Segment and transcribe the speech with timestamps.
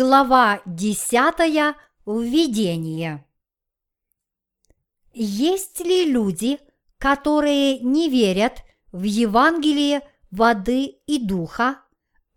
[0.00, 1.74] Глава десятая.
[2.06, 3.26] Введение.
[5.12, 6.60] Есть ли люди,
[6.98, 11.82] которые не верят в Евангелие воды и духа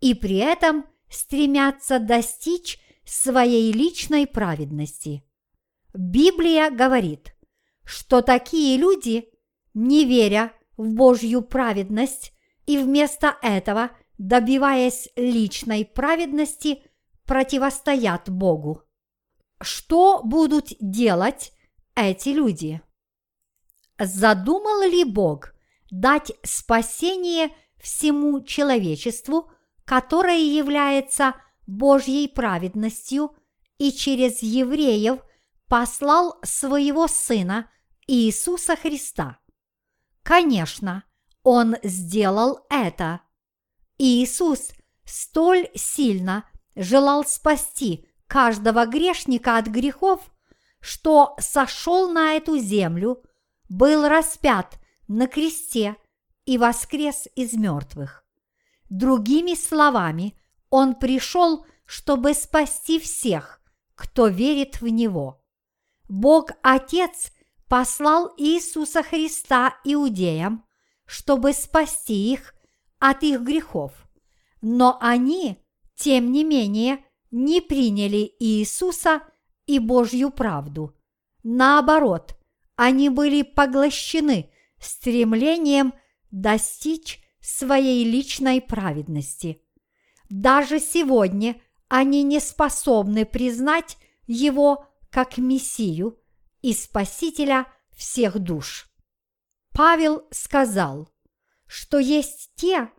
[0.00, 5.22] и при этом стремятся достичь своей личной праведности?
[5.94, 7.32] Библия говорит,
[7.84, 9.28] что такие люди,
[9.72, 12.32] не веря в Божью праведность
[12.66, 16.82] и вместо этого добиваясь личной праведности–
[17.32, 18.82] противостоят Богу.
[19.62, 21.54] Что будут делать
[21.94, 22.82] эти люди?
[23.98, 25.54] Задумал ли Бог
[25.90, 27.48] дать спасение
[27.80, 29.50] всему человечеству,
[29.86, 31.34] которое является
[31.66, 33.34] Божьей праведностью,
[33.78, 35.20] и через евреев
[35.68, 37.70] послал своего Сына
[38.06, 39.38] Иисуса Христа?
[40.22, 41.04] Конечно,
[41.44, 43.22] Он сделал это.
[43.96, 44.72] Иисус
[45.06, 46.44] столь сильно
[46.74, 50.20] желал спасти каждого грешника от грехов,
[50.80, 53.22] что сошел на эту землю,
[53.68, 55.96] был распят на кресте
[56.44, 58.24] и воскрес из мертвых.
[58.90, 60.38] Другими словами,
[60.70, 63.60] он пришел, чтобы спасти всех,
[63.94, 65.42] кто верит в Него.
[66.08, 67.32] Бог Отец
[67.68, 70.64] послал Иисуса Христа иудеям,
[71.06, 72.54] чтобы спасти их
[72.98, 73.92] от их грехов.
[74.60, 75.61] Но они
[76.02, 76.98] тем не менее
[77.30, 79.22] не приняли Иисуса
[79.66, 80.96] и Божью правду.
[81.44, 82.36] Наоборот,
[82.74, 85.94] они были поглощены стремлением
[86.32, 89.62] достичь своей личной праведности.
[90.28, 96.18] Даже сегодня они не способны признать Его как Мессию
[96.62, 98.90] и Спасителя всех душ.
[99.72, 101.08] Павел сказал,
[101.68, 102.90] что есть те,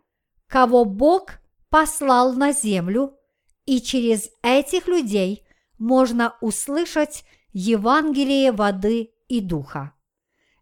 [0.47, 1.42] кого Бог
[1.73, 3.17] послал на землю,
[3.65, 5.43] и через этих людей
[5.79, 9.95] можно услышать Евангелие воды и духа.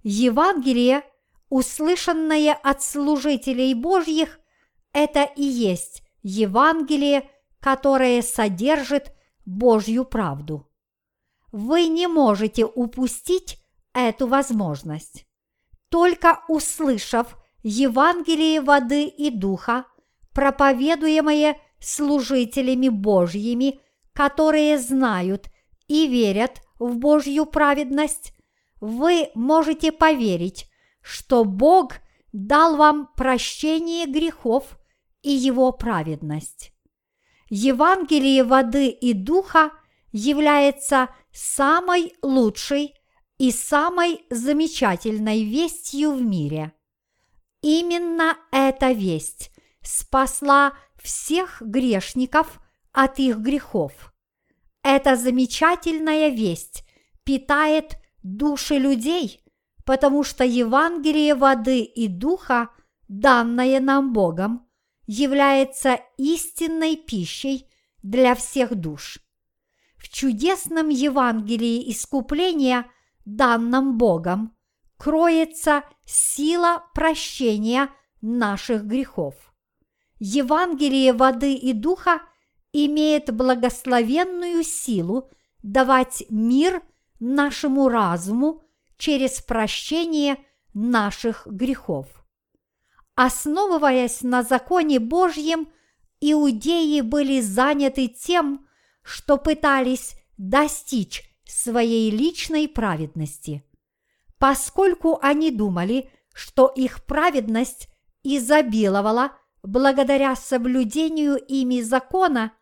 [0.03, 1.03] Евангелие,
[1.49, 4.39] услышанное от служителей Божьих,
[4.93, 7.29] это и есть Евангелие,
[7.59, 9.13] которое содержит
[9.45, 10.71] Божью правду.
[11.51, 13.57] Вы не можете упустить
[13.91, 15.25] эту возможность.
[15.89, 19.87] Только услышав Евангелие воды и духа,
[20.33, 23.79] проповедуемое служителями Божьими,
[24.13, 25.47] которые знают
[25.87, 28.33] и верят в Божью праведность,
[28.79, 30.67] вы можете поверить,
[31.01, 31.95] что Бог
[32.31, 34.79] дал вам прощение грехов
[35.21, 36.71] и его праведность.
[37.49, 39.71] Евангелие воды и духа
[40.11, 42.95] является самой лучшей
[43.37, 46.73] и самой замечательной вестью в мире.
[47.61, 49.50] Именно эта весть
[49.81, 52.59] спасла всех грешников
[52.91, 54.13] от их грехов.
[54.83, 56.83] Эта замечательная весть
[57.23, 59.43] питает души людей,
[59.85, 62.69] потому что Евангелие воды и духа,
[63.07, 64.67] данное нам Богом,
[65.05, 67.67] является истинной пищей
[68.01, 69.19] для всех душ.
[69.97, 72.89] В чудесном Евангелии искупления,
[73.25, 74.55] данном Богом,
[74.97, 77.89] кроется сила прощения
[78.21, 79.50] наших грехов.
[80.23, 82.21] Евангелие воды и духа
[82.73, 85.31] имеет благословенную силу
[85.63, 86.83] давать мир
[87.19, 88.61] нашему разуму
[88.97, 90.37] через прощение
[90.75, 92.05] наших грехов.
[93.15, 95.69] Основываясь на законе Божьем,
[96.19, 98.67] иудеи были заняты тем,
[99.01, 103.63] что пытались достичь своей личной праведности.
[104.37, 107.87] Поскольку они думали, что их праведность
[108.21, 109.31] изобиловала
[109.63, 112.53] благодаря соблюдению ими закона,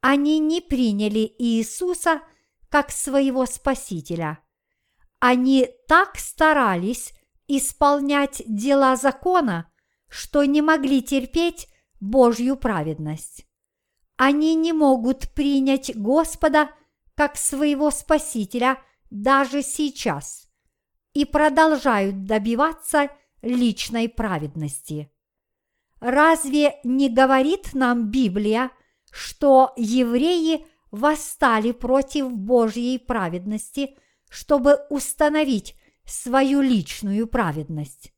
[0.00, 2.20] они не приняли Иисуса
[2.68, 4.40] как своего Спасителя.
[5.20, 7.14] Они так старались
[7.48, 9.70] исполнять дела закона,
[10.08, 11.68] что не могли терпеть
[12.00, 13.46] Божью праведность.
[14.16, 16.70] Они не могут принять Господа
[17.14, 18.78] как своего Спасителя
[19.10, 20.48] даже сейчас
[21.14, 23.08] и продолжают добиваться
[23.40, 25.10] личной праведности.
[26.00, 28.70] Разве не говорит нам Библия,
[29.10, 33.96] что евреи восстали против Божьей праведности,
[34.28, 38.12] чтобы установить свою личную праведность?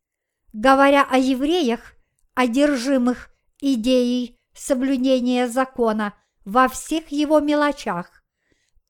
[0.52, 1.94] Говоря о евреях,
[2.34, 3.30] одержимых
[3.60, 6.14] идеей соблюдения закона
[6.44, 8.22] во всех его мелочах,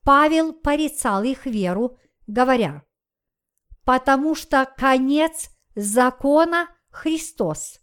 [0.05, 2.85] Павел порицал их веру, говоря,
[3.85, 7.81] «Потому что конец закона– Христос,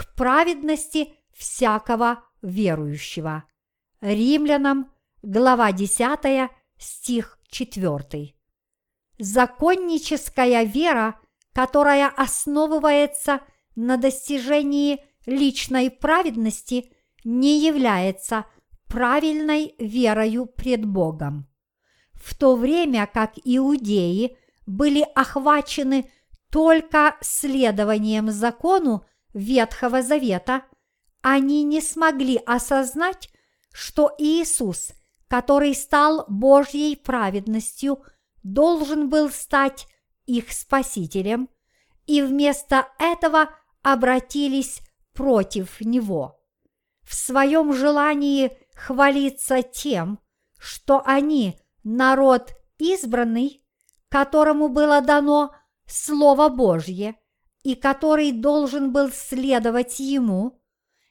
[0.00, 3.44] к праведности всякого верующего.
[4.00, 8.34] Римлянам, глава 10, стих 4.
[9.18, 11.20] Законническая вера,
[11.52, 13.40] которая основывается
[13.76, 16.90] на достижении личной праведности,
[17.22, 18.46] не является
[18.86, 21.46] правильной верою пред Богом.
[22.14, 26.10] В то время как иудеи были охвачены
[26.50, 30.64] только следованием закону Ветхого Завета,
[31.22, 33.30] они не смогли осознать,
[33.72, 34.92] что Иисус,
[35.28, 38.02] который стал Божьей праведностью,
[38.42, 39.86] должен был стать
[40.26, 41.48] их спасителем,
[42.06, 43.50] и вместо этого
[43.82, 44.80] обратились
[45.12, 46.40] против него.
[47.02, 50.18] В своем желании хвалиться тем,
[50.58, 53.64] что они народ избранный,
[54.08, 55.54] которому было дано
[55.86, 57.16] Слово Божье
[57.62, 60.60] и который должен был следовать ему,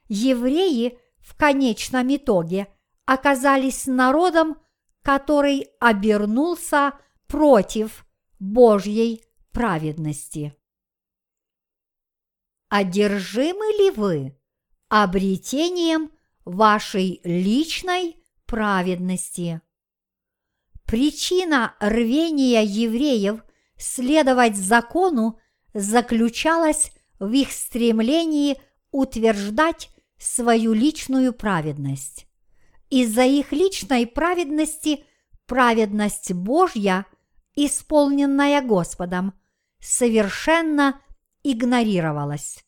[0.07, 2.67] евреи в конечном итоге
[3.05, 4.57] оказались народом,
[5.03, 6.93] который обернулся
[7.27, 8.05] против
[8.39, 10.55] Божьей праведности.
[12.69, 14.37] Одержимы ли вы
[14.89, 16.11] обретением
[16.45, 19.61] вашей личной праведности?
[20.85, 23.43] Причина рвения евреев
[23.77, 25.39] следовать закону
[25.73, 28.59] заключалась в их стремлении
[28.91, 32.27] утверждать свою личную праведность.
[32.89, 35.05] Из-за их личной праведности
[35.45, 37.05] праведность Божья,
[37.55, 39.33] исполненная Господом,
[39.79, 40.99] совершенно
[41.43, 42.63] игнорировалась.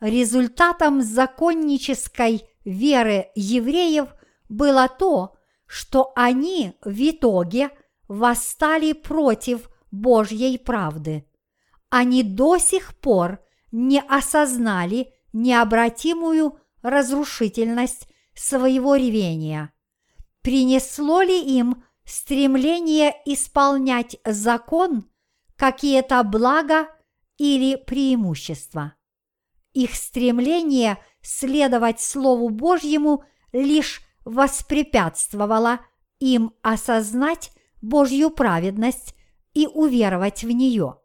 [0.00, 4.08] Результатом законнической веры евреев
[4.48, 5.36] было то,
[5.66, 7.70] что они в итоге
[8.08, 11.26] восстали против Божьей правды.
[11.90, 13.40] Они до сих пор
[13.72, 19.72] не осознали необратимую разрушительность своего ревения.
[20.40, 25.10] Принесло ли им стремление исполнять закон
[25.56, 26.88] какие-то блага
[27.36, 28.94] или преимущества?
[29.72, 35.80] Их стремление следовать Слову Божьему лишь воспрепятствовало
[36.18, 37.52] им осознать
[37.82, 39.14] Божью праведность
[39.54, 40.99] и уверовать в нее.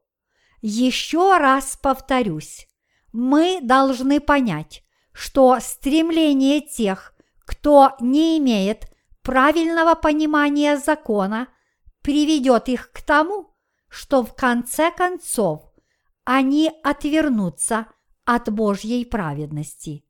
[0.68, 2.68] Еще раз повторюсь,
[3.14, 7.14] мы должны понять, что стремление тех,
[7.46, 8.92] кто не имеет
[9.22, 11.50] правильного понимания закона,
[12.02, 13.56] приведет их к тому,
[13.90, 15.72] что в конце концов
[16.24, 17.86] они отвернутся
[18.24, 20.04] от Божьей праведности.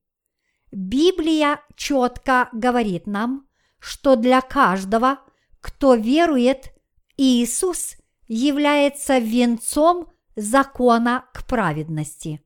[0.72, 3.46] Библия четко говорит нам,
[3.80, 5.20] что для каждого,
[5.60, 6.74] кто верует,
[7.18, 7.98] Иисус
[8.30, 12.42] является венцом закона к праведности.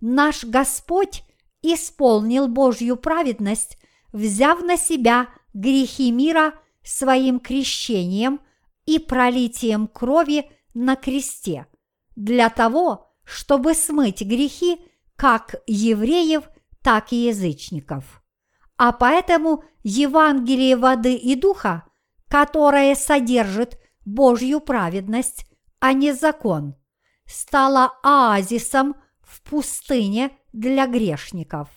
[0.00, 1.24] Наш Господь
[1.62, 3.78] исполнил Божью праведность,
[4.12, 8.40] взяв на себя грехи мира своим крещением
[8.84, 11.66] и пролитием крови на кресте,
[12.16, 14.80] для того, чтобы смыть грехи
[15.16, 16.48] как евреев,
[16.82, 18.22] так и язычников.
[18.76, 21.84] А поэтому Евангелие воды и духа,
[22.28, 25.46] которое содержит Божью праведность,
[25.78, 26.74] а не закон,
[27.32, 31.68] стало оазисом в пустыне для грешников.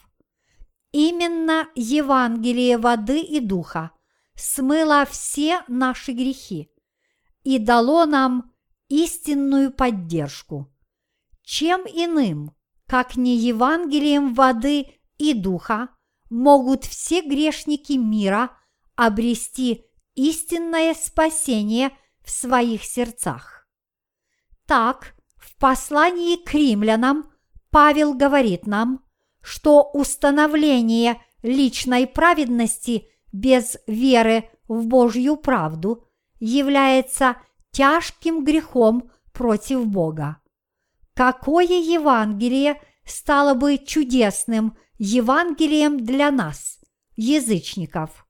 [0.92, 3.92] Именно Евангелие воды и духа
[4.36, 6.70] смыло все наши грехи
[7.44, 8.54] и дало нам
[8.90, 10.72] истинную поддержку.
[11.44, 12.56] Чем иным,
[12.88, 15.90] как не Евангелием воды и духа,
[16.30, 18.58] могут все грешники мира
[18.96, 19.86] обрести
[20.16, 21.92] истинное спасение
[22.24, 23.68] в своих сердцах.
[24.66, 25.15] Так,
[25.56, 27.32] в послании к римлянам
[27.70, 29.04] Павел говорит нам,
[29.42, 36.08] что установление личной праведности без веры в Божью правду
[36.40, 37.38] является
[37.72, 40.38] тяжким грехом против Бога.
[41.14, 46.80] Какое Евангелие стало бы чудесным Евангелием для нас,
[47.16, 48.28] язычников?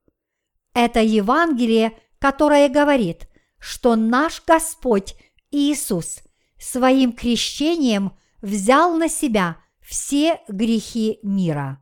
[0.73, 3.27] Это Евангелие, которое говорит,
[3.57, 5.15] что наш Господь
[5.49, 6.19] Иисус
[6.65, 11.79] своим крещением взял на себя все грехи мира.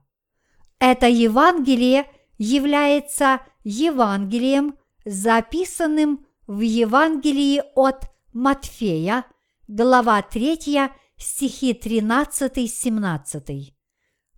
[0.77, 9.25] Это Евангелие является Евангелием, записанным в Евангелии от Матфея,
[9.67, 13.73] глава 3, стихи 13-17,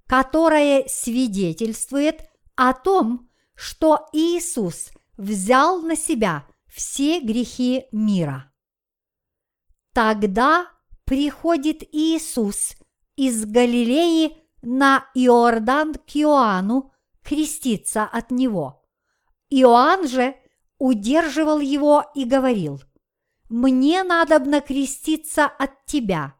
[0.06, 2.22] которое свидетельствует
[2.56, 8.52] о том, что Иисус взял на себя все грехи мира.
[9.96, 10.68] Тогда
[11.06, 12.76] приходит Иисус
[13.16, 16.92] из Галилеи на Иордан к Иоанну
[17.24, 18.86] креститься от него.
[19.50, 20.36] Иоанн же
[20.80, 22.82] удерживал его и говорил,
[23.48, 26.36] «Мне надо креститься от тебя,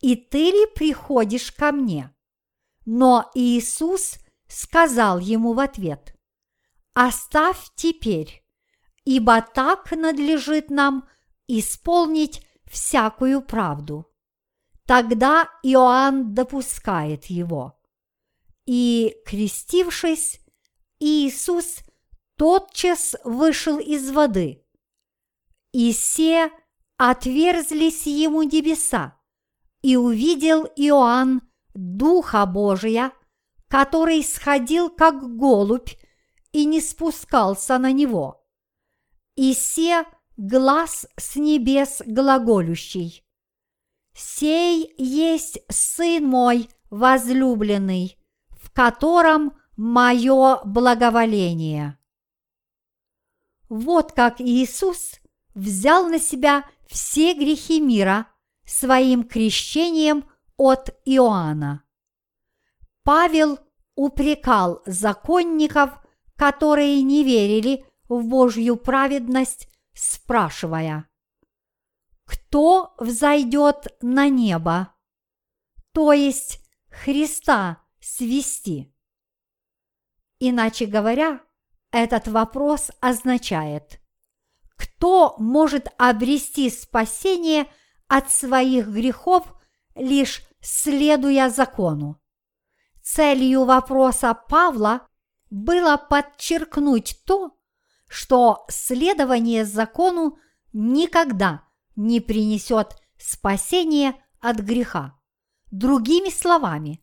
[0.00, 2.12] и ты ли приходишь ко мне?»
[2.86, 4.16] Но Иисус
[4.48, 6.18] сказал ему в ответ,
[6.94, 8.44] «Оставь теперь,
[9.04, 11.08] ибо так надлежит нам
[11.46, 14.06] исполнить всякую правду».
[14.86, 17.78] Тогда Иоанн допускает его.
[18.66, 20.40] И, крестившись,
[20.98, 21.80] Иисус
[22.36, 24.64] тотчас вышел из воды,
[25.72, 26.50] и все
[26.96, 29.18] отверзлись ему небеса,
[29.82, 31.42] и увидел Иоанн
[31.74, 33.12] Духа Божия,
[33.68, 35.90] который сходил как голубь
[36.52, 38.44] и не спускался на него.
[39.36, 40.04] И се
[40.40, 43.22] глаз с небес глаголющий.
[44.14, 48.18] Сей есть Сын мой возлюбленный,
[48.48, 51.98] в котором мое благоволение.
[53.68, 55.20] Вот как Иисус
[55.54, 58.26] взял на себя все грехи мира
[58.64, 60.24] своим крещением
[60.56, 61.84] от Иоанна.
[63.02, 63.58] Павел
[63.94, 65.90] упрекал законников,
[66.36, 69.69] которые не верили в Божью праведность,
[70.00, 71.08] спрашивая,
[72.24, 74.94] «Кто взойдет на небо?»
[75.92, 78.94] То есть Христа свести.
[80.38, 81.40] Иначе говоря,
[81.90, 84.00] этот вопрос означает,
[84.76, 87.70] кто может обрести спасение
[88.08, 89.52] от своих грехов,
[89.94, 92.20] лишь следуя закону?
[93.02, 95.06] Целью вопроса Павла
[95.50, 97.59] было подчеркнуть то,
[98.10, 100.36] что следование закону
[100.72, 101.62] никогда
[101.94, 105.16] не принесет спасения от греха.
[105.70, 107.00] Другими словами,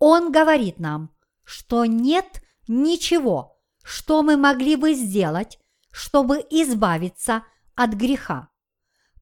[0.00, 5.60] он говорит нам, что нет ничего, что мы могли бы сделать,
[5.92, 7.44] чтобы избавиться
[7.76, 8.48] от греха.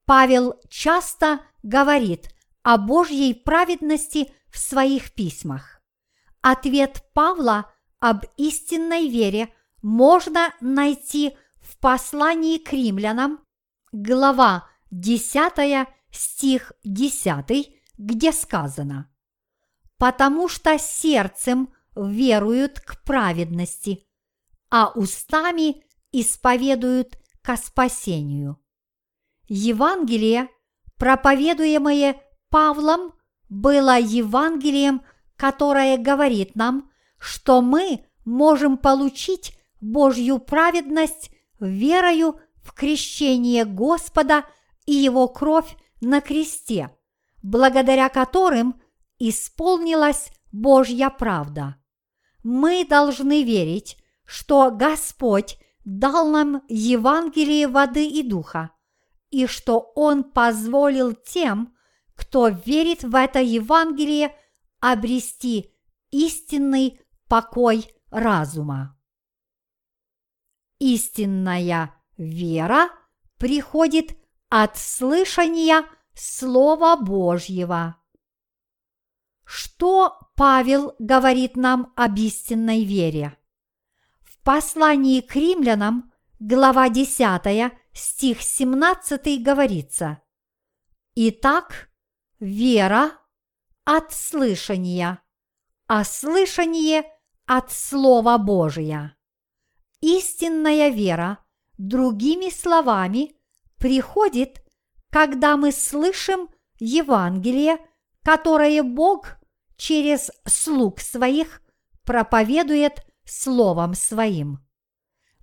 [0.07, 2.31] Павел часто говорит
[2.63, 5.83] о Божьей праведности в своих письмах.
[6.41, 9.53] Ответ Павла об истинной вере
[9.83, 13.41] можно найти в послании к римлянам,
[13.93, 17.69] глава 10, стих 10,
[17.99, 19.11] где сказано
[19.99, 24.07] «Потому что сердцем веруют к праведности,
[24.71, 28.61] а устами исповедуют ко спасению».
[29.49, 30.49] Евангелие,
[30.99, 33.15] проповедуемое Павлом,
[33.49, 35.03] было Евангелием,
[35.37, 39.56] которое говорит нам, что мы можем получить
[39.93, 44.45] Божью праведность верою в крещение Господа
[44.85, 46.91] и Его кровь на кресте,
[47.43, 48.81] благодаря которым
[49.19, 51.77] исполнилась Божья правда.
[52.43, 58.71] Мы должны верить, что Господь дал нам Евангелие воды и духа,
[59.31, 61.75] и что Он позволил тем,
[62.15, 64.35] кто верит в это Евангелие,
[64.81, 65.73] обрести
[66.11, 68.96] истинный покой разума.
[70.79, 72.91] Истинная вера
[73.39, 74.17] приходит
[74.51, 77.97] от слышания Слова Божьего.
[79.45, 83.39] Что Павел говорит нам об истинной вере?
[84.21, 90.21] В послании к римлянам, глава 10, стих 17 говорится
[91.15, 91.89] «Итак,
[92.39, 93.13] вера
[93.85, 95.23] от слышания,
[95.87, 97.05] а слышание
[97.47, 99.16] от Слова Божия».
[100.01, 101.39] Истинная вера,
[101.79, 103.35] другими словами,
[103.79, 104.63] приходит,
[105.11, 106.49] когда мы слышим
[106.79, 107.79] Евангелие,
[108.23, 109.37] которое Бог
[109.77, 111.63] через слуг своих
[112.05, 114.61] проповедует Словом Своим.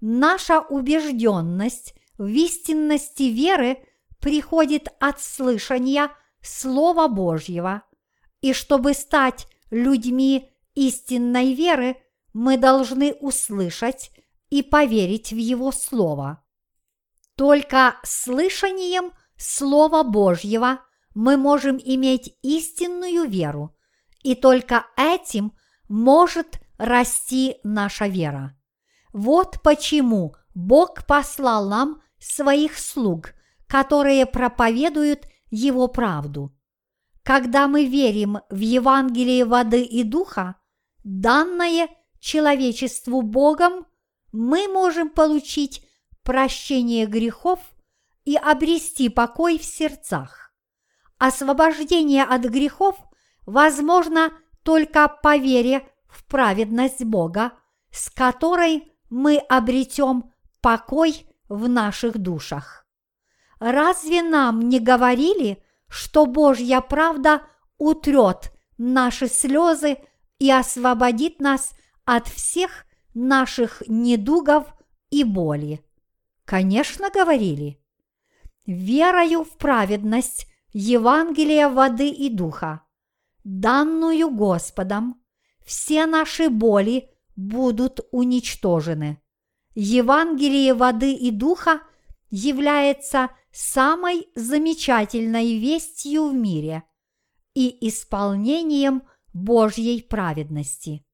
[0.01, 3.77] Наша убежденность в истинности веры
[4.19, 7.83] приходит от слышания Слова Божьего,
[8.41, 11.97] и чтобы стать людьми истинной веры,
[12.33, 14.11] мы должны услышать
[14.53, 16.43] и поверить в Его Слово.
[17.35, 20.81] Только слышанием Слова Божьего
[21.15, 23.75] мы можем иметь истинную веру,
[24.21, 25.53] и только этим
[25.89, 28.55] может расти наша вера.
[29.11, 33.33] Вот почему Бог послал нам своих слуг,
[33.65, 36.55] которые проповедуют Его правду.
[37.23, 40.57] Когда мы верим в Евангелие воды и духа,
[41.03, 43.87] данное человечеству Богом,
[44.33, 45.87] мы можем получить
[46.23, 47.59] прощение грехов
[48.25, 50.51] и обрести покой в сердцах.
[51.17, 52.97] Освобождение от грехов
[53.45, 57.53] возможно только по вере в праведность Бога,
[57.91, 62.85] с которой мы обретем покой в наших душах.
[63.59, 67.43] Разве нам не говорили, что Божья правда
[67.77, 69.97] утрет наши слезы
[70.39, 71.73] и освободит нас
[72.05, 74.73] от всех наших недугов
[75.09, 75.83] и боли?
[76.45, 77.79] Конечно, говорили.
[78.65, 82.81] Верою в праведность Евангелия воды и духа,
[83.43, 85.21] данную Господом,
[85.65, 89.21] все наши боли будут уничтожены.
[89.75, 91.81] Евангелие воды и духа
[92.29, 96.83] является самой замечательной вестью в мире
[97.53, 99.03] и исполнением
[99.33, 101.05] Божьей праведности.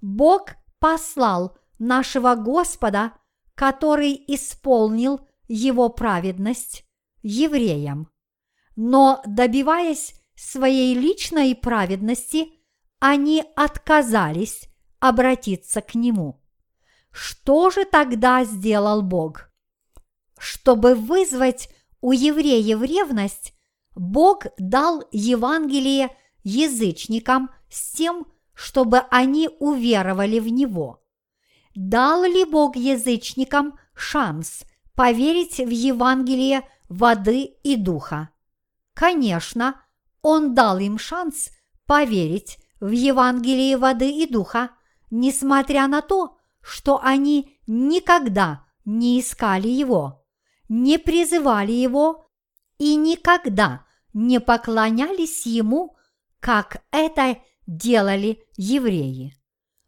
[0.00, 0.50] Бог
[0.84, 3.14] послал нашего Господа,
[3.54, 6.84] который исполнил его праведность
[7.22, 8.10] евреям.
[8.76, 12.50] Но добиваясь своей личной праведности,
[12.98, 14.68] они отказались
[15.00, 16.44] обратиться к Нему.
[17.10, 19.50] Что же тогда сделал Бог?
[20.38, 21.70] Чтобы вызвать
[22.02, 23.54] у евреев ревность,
[23.94, 31.02] Бог дал Евангелие язычникам с тем, чтобы они уверовали в Него.
[31.74, 38.30] Дал ли Бог язычникам шанс поверить в Евангелие воды и духа?
[38.94, 39.80] Конечно,
[40.22, 41.50] Он дал им шанс
[41.86, 44.70] поверить в Евангелие воды и духа,
[45.10, 50.24] несмотря на то, что они никогда не искали его,
[50.68, 52.30] не призывали его
[52.78, 55.96] и никогда не поклонялись ему,
[56.40, 59.34] как это делали евреи.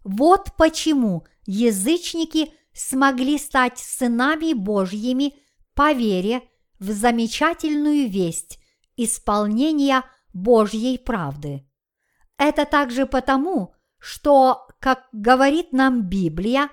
[0.05, 5.35] Вот почему язычники смогли стать сынами Божьими
[5.75, 6.43] по вере
[6.79, 8.59] в замечательную весть
[8.97, 10.03] исполнения
[10.33, 11.67] Божьей правды.
[12.39, 16.69] Это также потому, что, как говорит нам Библия,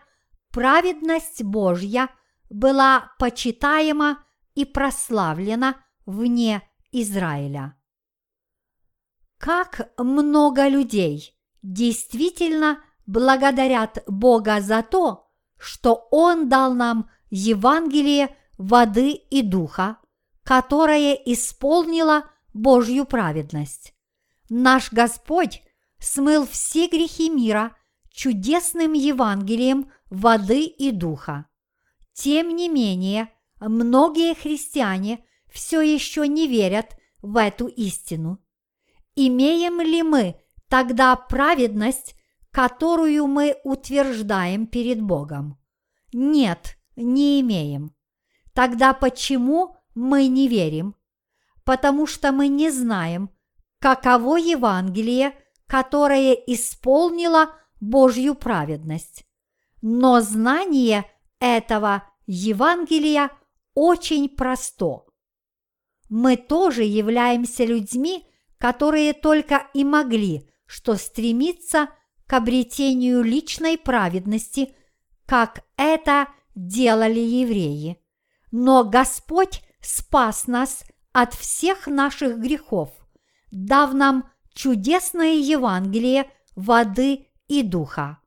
[0.51, 2.09] праведность Божья
[2.49, 4.23] была почитаема
[4.55, 6.61] и прославлена вне
[6.91, 7.75] Израиля.
[9.43, 19.41] Как много людей действительно благодарят Бога за то, что Он дал нам Евангелие воды и
[19.41, 19.97] духа,
[20.45, 23.93] которое исполнило Божью праведность.
[24.47, 25.61] Наш Господь
[25.99, 27.75] смыл все грехи мира
[28.13, 31.47] чудесным Евангелием воды и духа.
[32.13, 33.29] Тем не менее,
[33.59, 38.39] многие христиане все еще не верят в эту истину.
[39.15, 42.15] Имеем ли мы тогда праведность,
[42.51, 45.59] которую мы утверждаем перед Богом?
[46.11, 47.95] Нет, не имеем.
[48.53, 50.95] Тогда почему мы не верим?
[51.63, 53.29] Потому что мы не знаем,
[53.79, 55.33] каково Евангелие,
[55.67, 59.25] которое исполнило Божью праведность.
[59.81, 61.05] Но знание
[61.39, 63.31] этого Евангелия
[63.73, 65.03] очень просто.
[66.09, 68.27] Мы тоже являемся людьми,
[68.63, 71.89] которые только и могли что стремиться
[72.27, 74.73] к обретению личной праведности,
[75.25, 78.01] как это делали евреи.
[78.51, 82.89] Но Господь спас нас от всех наших грехов,
[83.51, 88.19] дав нам чудесное Евангелие воды и духа.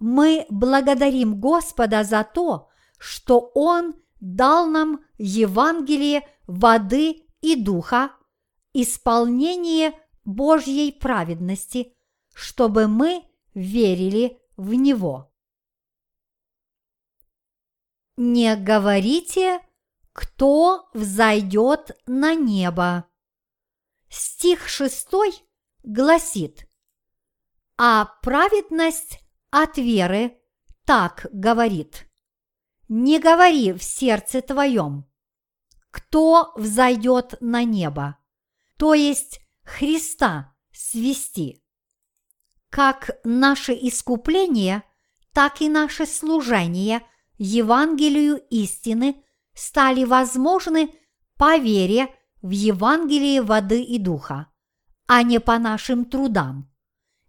[0.00, 8.10] Мы благодарим Господа за то, что Он дал нам Евангелие воды и духа,
[8.82, 9.92] исполнение
[10.24, 11.94] Божьей праведности,
[12.34, 15.32] чтобы мы верили в Него.
[18.16, 19.60] Не говорите
[20.16, 23.06] кто взойдет на небо?
[24.08, 25.30] Стих шестой
[25.82, 26.66] гласит,
[27.76, 30.40] а праведность от веры
[30.86, 32.10] так говорит.
[32.88, 35.04] Не говори в сердце твоем,
[35.90, 38.16] кто взойдет на небо,
[38.76, 41.62] то есть Христа свести.
[42.70, 44.82] Как наше искупление,
[45.32, 47.02] так и наше служение
[47.38, 49.20] Евангелию истины–
[49.56, 50.90] стали возможны
[51.36, 52.08] по вере
[52.42, 54.48] в Евангелие воды и духа,
[55.06, 56.70] а не по нашим трудам.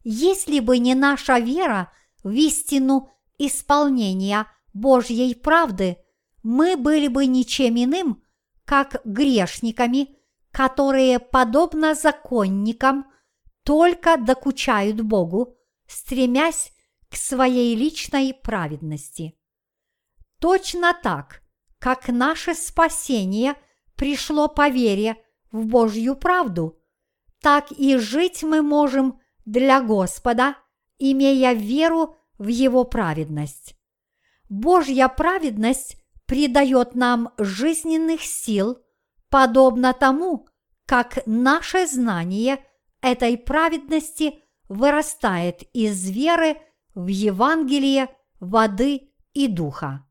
[0.03, 1.91] Если бы не наша вера
[2.23, 5.97] в истину исполнения Божьей правды,
[6.43, 8.21] мы были бы ничем иным,
[8.65, 10.16] как грешниками,
[10.57, 13.05] которые, подобно законникам,
[13.63, 16.71] только докучают Богу, стремясь
[17.11, 19.37] к своей личной праведности.
[20.39, 21.43] Точно так–
[21.79, 23.53] как наше спасение
[23.95, 26.79] пришло по вере в Божью правду,
[27.39, 30.55] так и жить мы можем для Господа,
[30.97, 33.75] имея веру в Его праведность.
[34.49, 38.79] Божья праведность придает нам жизненных сил,
[39.29, 40.47] подобно тому,
[40.85, 42.65] как наше знание
[43.01, 46.57] этой праведности вырастает из веры
[46.95, 48.09] в Евангелие
[48.39, 50.05] воды и духа.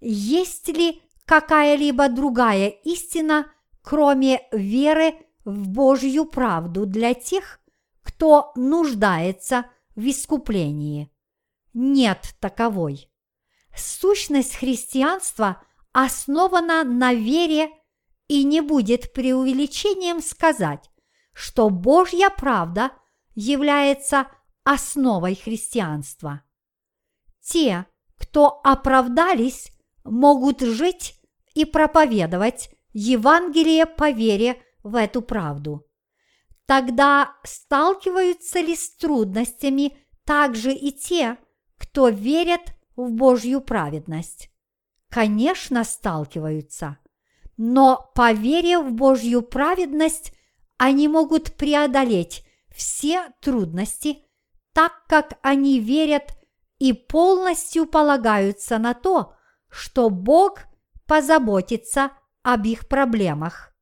[0.00, 5.14] Есть ли какая-либо другая истина, кроме веры
[5.44, 7.60] в Божью правду для тех,
[8.02, 11.10] кто нуждается в искуплении?
[11.72, 13.08] Нет таковой.
[13.76, 17.70] Сущность христианства основана на вере
[18.32, 20.90] и не будет преувеличением сказать,
[21.34, 22.92] что Божья правда
[23.34, 24.26] является
[24.64, 26.42] основой христианства.
[27.42, 27.84] Те,
[28.16, 29.70] кто оправдались,
[30.02, 31.20] могут жить
[31.52, 35.86] и проповедовать Евангелие по вере в эту правду.
[36.64, 41.36] Тогда сталкиваются ли с трудностями также и те,
[41.76, 44.48] кто верят в Божью праведность?
[45.10, 46.96] Конечно, сталкиваются.
[47.56, 50.32] Но по вере в Божью праведность
[50.78, 54.24] они могут преодолеть все трудности,
[54.72, 56.36] так как они верят
[56.78, 59.34] и полностью полагаются на то,
[59.68, 60.60] что Бог
[61.06, 62.12] позаботится
[62.42, 63.74] об их проблемах.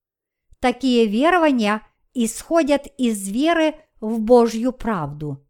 [0.59, 5.47] Такие верования исходят из веры в Божью правду.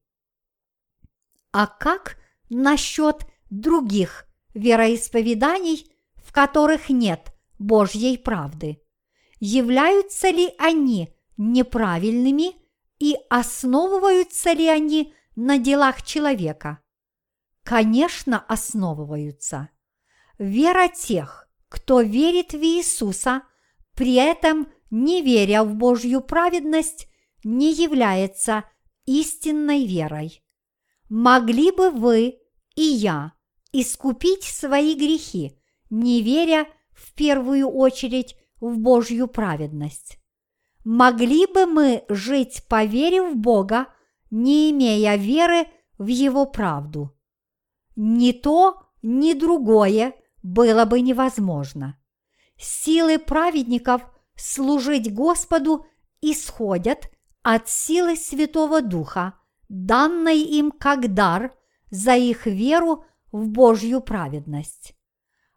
[1.52, 2.16] А как
[2.48, 7.29] насчет других вероисповеданий, в которых нет
[7.60, 8.82] Божьей правды?
[9.38, 12.54] Являются ли они неправильными
[12.98, 16.80] и основываются ли они на делах человека?
[17.62, 19.68] Конечно, основываются.
[20.38, 23.42] Вера тех, кто верит в Иисуса,
[23.94, 27.08] при этом не веря в Божью праведность,
[27.44, 28.64] не является
[29.04, 30.42] истинной верой.
[31.10, 32.38] Могли бы вы
[32.74, 33.34] и я
[33.72, 35.58] искупить свои грехи,
[35.90, 36.66] не веря
[37.00, 40.18] в первую очередь в Божью праведность?
[40.84, 43.88] Могли бы мы жить по вере в Бога,
[44.30, 45.66] не имея веры
[45.98, 47.16] в Его правду?
[47.96, 51.98] Ни то, ни другое было бы невозможно.
[52.56, 54.02] Силы праведников
[54.36, 55.86] служить Господу
[56.20, 57.10] исходят
[57.42, 59.34] от силы Святого Духа,
[59.68, 61.54] данной им как дар
[61.90, 64.94] за их веру в Божью праведность.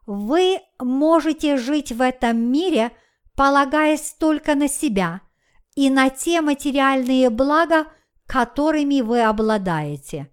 [0.05, 2.91] Вы можете жить в этом мире,
[3.35, 5.21] полагаясь только на себя
[5.75, 7.87] и на те материальные блага,
[8.25, 10.29] которыми вы обладаете.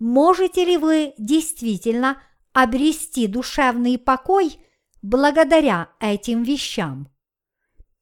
[0.00, 2.20] Можете ли вы действительно
[2.52, 4.56] обрести душевный покой
[5.02, 7.08] благодаря этим вещам?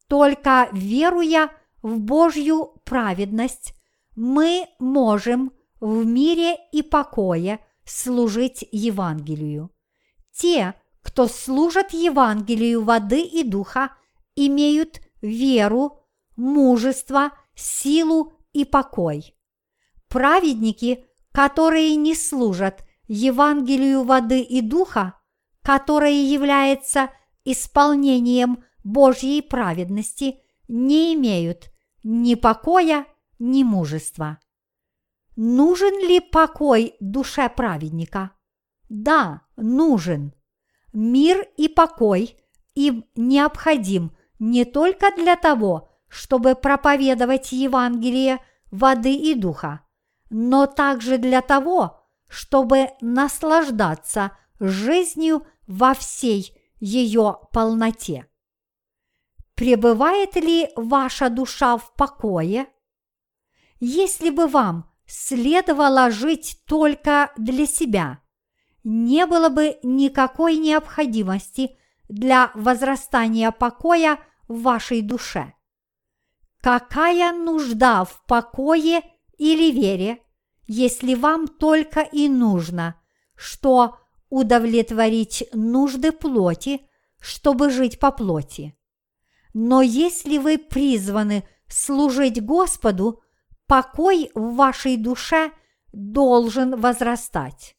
[0.09, 1.51] Только веруя
[1.83, 3.75] в Божью праведность,
[4.15, 9.71] мы можем в мире и покое служить Евангелию.
[10.33, 13.93] Те, кто служат Евангелию воды и духа,
[14.35, 16.01] имеют веру,
[16.37, 19.35] мужество, силу и покой.
[20.09, 25.21] Праведники, которые не служат Евангелию воды и духа,
[25.63, 27.11] которое является
[27.45, 30.39] исполнением Божьей праведности,
[30.69, 31.71] не имеют
[32.05, 33.07] ни покоя,
[33.39, 34.39] ни мужества.
[35.37, 38.33] Нужен ли покой душе праведника?
[38.89, 40.35] Да, нужен.
[40.93, 42.37] Мир и покой
[42.75, 48.39] им необходим не только для того, чтобы проповедовать Евангелие
[48.71, 49.81] воды и духа,
[50.31, 58.27] но также для того, чтобы наслаждаться жизнью во всей ее полноте.
[59.55, 62.67] Пребывает ли ваша душа в покое?
[63.81, 68.22] Если бы вам следовало жить только для себя,
[68.85, 71.77] не было бы никакой необходимости
[72.09, 74.19] для возрастания покоя
[74.49, 75.55] в вашей душе.
[76.61, 79.03] Какая нужда в покое
[79.39, 80.23] или вере,
[80.67, 83.01] если вам только и нужно,
[83.35, 83.99] что
[84.31, 86.83] удовлетворить нужды плоти,
[87.21, 88.77] чтобы жить по плоти?
[89.55, 93.23] Но если вы призваны служить Господу,
[93.67, 95.53] покой в вашей душе
[95.93, 97.77] должен возрастать.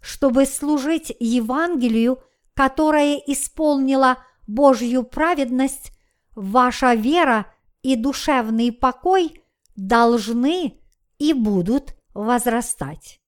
[0.00, 2.22] Чтобы служить Евангелию,
[2.54, 5.92] которое исполнило Божью праведность,
[6.34, 7.46] ваша вера
[7.82, 9.42] и душевный покой
[9.76, 10.80] должны
[11.18, 13.20] и будут возрастать.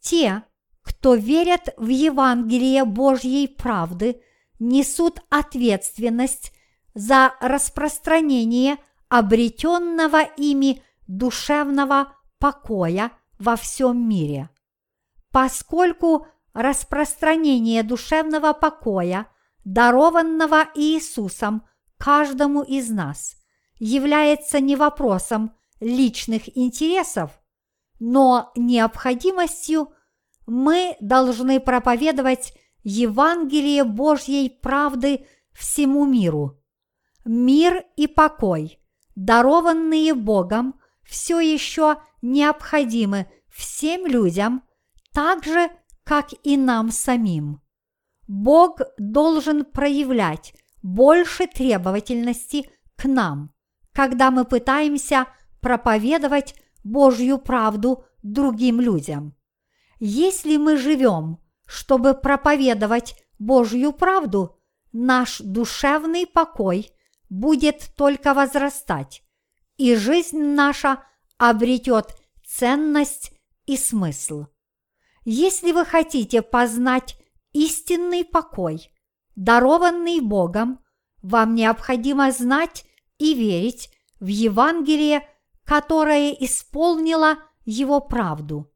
[0.00, 0.42] Те,
[0.82, 4.22] кто верят в Евангелие Божьей правды,
[4.58, 6.52] несут ответственность
[6.94, 14.48] за распространение обретенного ими душевного покоя во всем мире.
[15.36, 19.26] Поскольку распространение душевного покоя,
[19.66, 21.66] дарованного Иисусом
[21.98, 23.36] каждому из нас,
[23.78, 27.38] является не вопросом личных интересов,
[28.00, 29.92] но необходимостью
[30.46, 36.58] мы должны проповедовать Евангелие Божьей правды всему миру.
[37.26, 38.80] Мир и покой,
[39.16, 44.62] дарованные Богом, все еще необходимы всем людям,
[45.16, 45.70] так же,
[46.04, 47.62] как и нам самим.
[48.28, 50.52] Бог должен проявлять
[50.82, 53.54] больше требовательности к нам,
[53.92, 55.26] когда мы пытаемся
[55.62, 59.34] проповедовать Божью правду другим людям.
[60.00, 64.60] Если мы живем, чтобы проповедовать Божью правду,
[64.92, 66.90] наш душевный покой
[67.30, 69.22] будет только возрастать,
[69.78, 71.02] и жизнь наша
[71.38, 73.32] обретет ценность
[73.64, 74.44] и смысл.
[75.28, 77.18] Если вы хотите познать
[77.52, 78.92] истинный покой,
[79.34, 80.78] дарованный Богом,
[81.20, 82.84] вам необходимо знать
[83.18, 85.28] и верить в Евангелие,
[85.64, 88.72] которое исполнило его правду.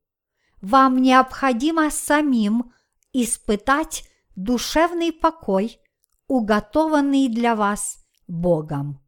[0.60, 2.72] Вам необходимо самим
[3.12, 5.78] испытать душевный покой,
[6.26, 9.00] уготованный для вас Богом.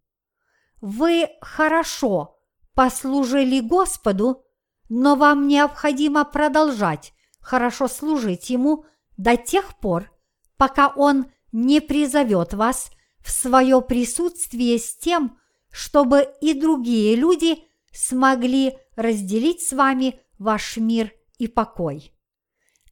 [0.81, 2.39] Вы хорошо
[2.75, 4.45] послужили Господу,
[4.89, 10.11] но вам необходимо продолжать хорошо служить Ему до тех пор,
[10.57, 15.39] пока Он не призовет вас в свое присутствие с тем,
[15.71, 22.13] чтобы и другие люди смогли разделить с вами ваш мир и покой.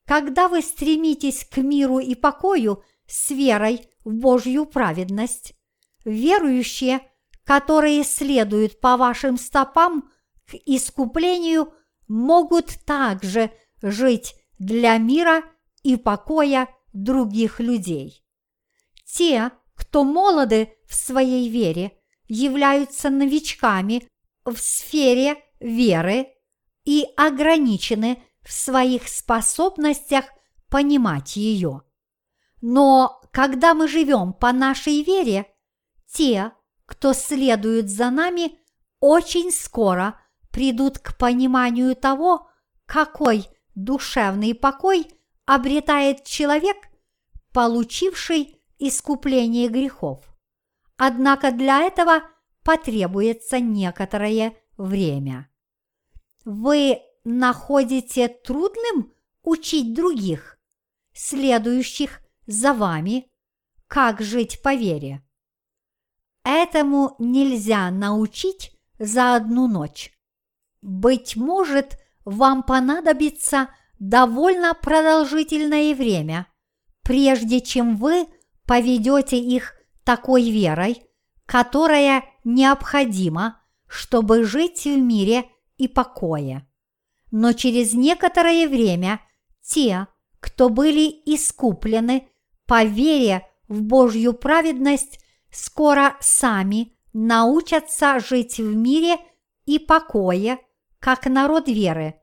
[0.05, 5.55] Когда вы стремитесь к миру и покою с верой в Божью праведность,
[6.05, 7.01] верующие,
[7.45, 10.11] которые следуют по вашим стопам
[10.47, 11.73] к искуплению,
[12.09, 13.51] могут также
[13.83, 15.43] жить для мира
[15.83, 18.25] и покоя других людей.
[19.05, 24.07] Те, кто молоды в своей вере, являются новичками
[24.45, 26.29] в сфере веры
[26.85, 30.27] и ограничены в своих способностях
[30.69, 31.83] понимать ее.
[32.61, 35.47] Но когда мы живем по нашей вере,
[36.07, 36.53] те,
[36.85, 38.59] кто следует за нами,
[39.01, 40.21] очень скоро
[40.51, 42.49] придут к пониманию того,
[42.85, 45.07] какой душевный покой
[45.47, 46.77] обретает человек,
[47.53, 50.25] получивший искупление грехов.
[50.97, 52.23] Однако для этого
[52.63, 55.51] потребуется некоторое время.
[56.45, 60.59] Вы находите трудным учить других,
[61.13, 63.31] следующих за вами,
[63.87, 65.23] как жить по вере.
[66.45, 70.13] Этому нельзя научить за одну ночь.
[70.81, 76.47] Быть может, вам понадобится довольно продолжительное время,
[77.03, 78.27] прежде чем вы
[78.67, 81.03] поведете их такой верой,
[81.47, 85.45] которая необходима, чтобы жить в мире
[85.77, 86.67] и покое.
[87.31, 89.21] Но через некоторое время
[89.63, 90.07] те,
[90.41, 92.29] кто были искуплены
[92.67, 99.17] по вере в Божью праведность, скоро сами научатся жить в мире
[99.67, 100.59] и покое,
[101.01, 102.15] как народ веры,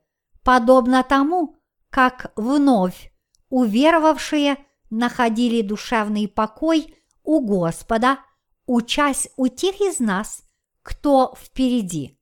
[0.42, 1.56] подобно тому,
[1.90, 3.12] как вновь
[3.50, 4.56] уверовавшие
[4.90, 8.20] находили душевный покой у Господа,
[8.66, 10.42] учась у тех из нас,
[10.82, 12.18] кто впереди.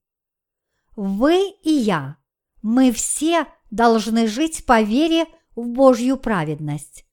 [0.96, 2.16] Вы и я,
[2.62, 7.04] мы все должны жить по вере в Божью праведность.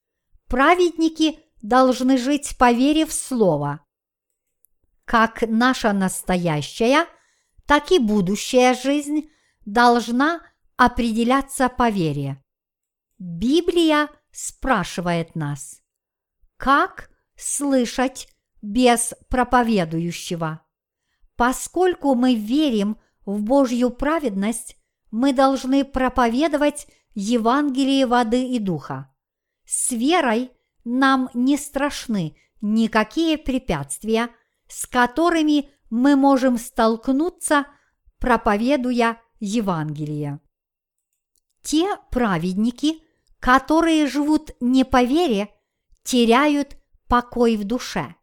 [0.48, 3.82] Праведники должны жить по вере в Слово.
[5.06, 7.08] Как наша настоящая,
[7.66, 9.30] так и будущая жизнь
[9.66, 10.42] должна
[10.76, 12.44] определяться по вере.
[13.18, 15.82] Библия спрашивает нас,
[16.58, 18.28] как слышать
[18.62, 20.62] без проповедующего?
[21.36, 24.78] Поскольку мы верим в Божью праведность,
[25.12, 29.14] мы должны проповедовать Евангелие воды и духа.
[29.66, 30.52] С верой
[30.84, 34.30] нам не страшны никакие препятствия,
[34.68, 37.66] с которыми мы можем столкнуться,
[38.18, 40.40] проповедуя Евангелие.
[41.64, 43.04] Те праведники,
[43.42, 45.50] которые живут не по вере,
[46.04, 46.78] теряют
[47.10, 48.16] покой в душе.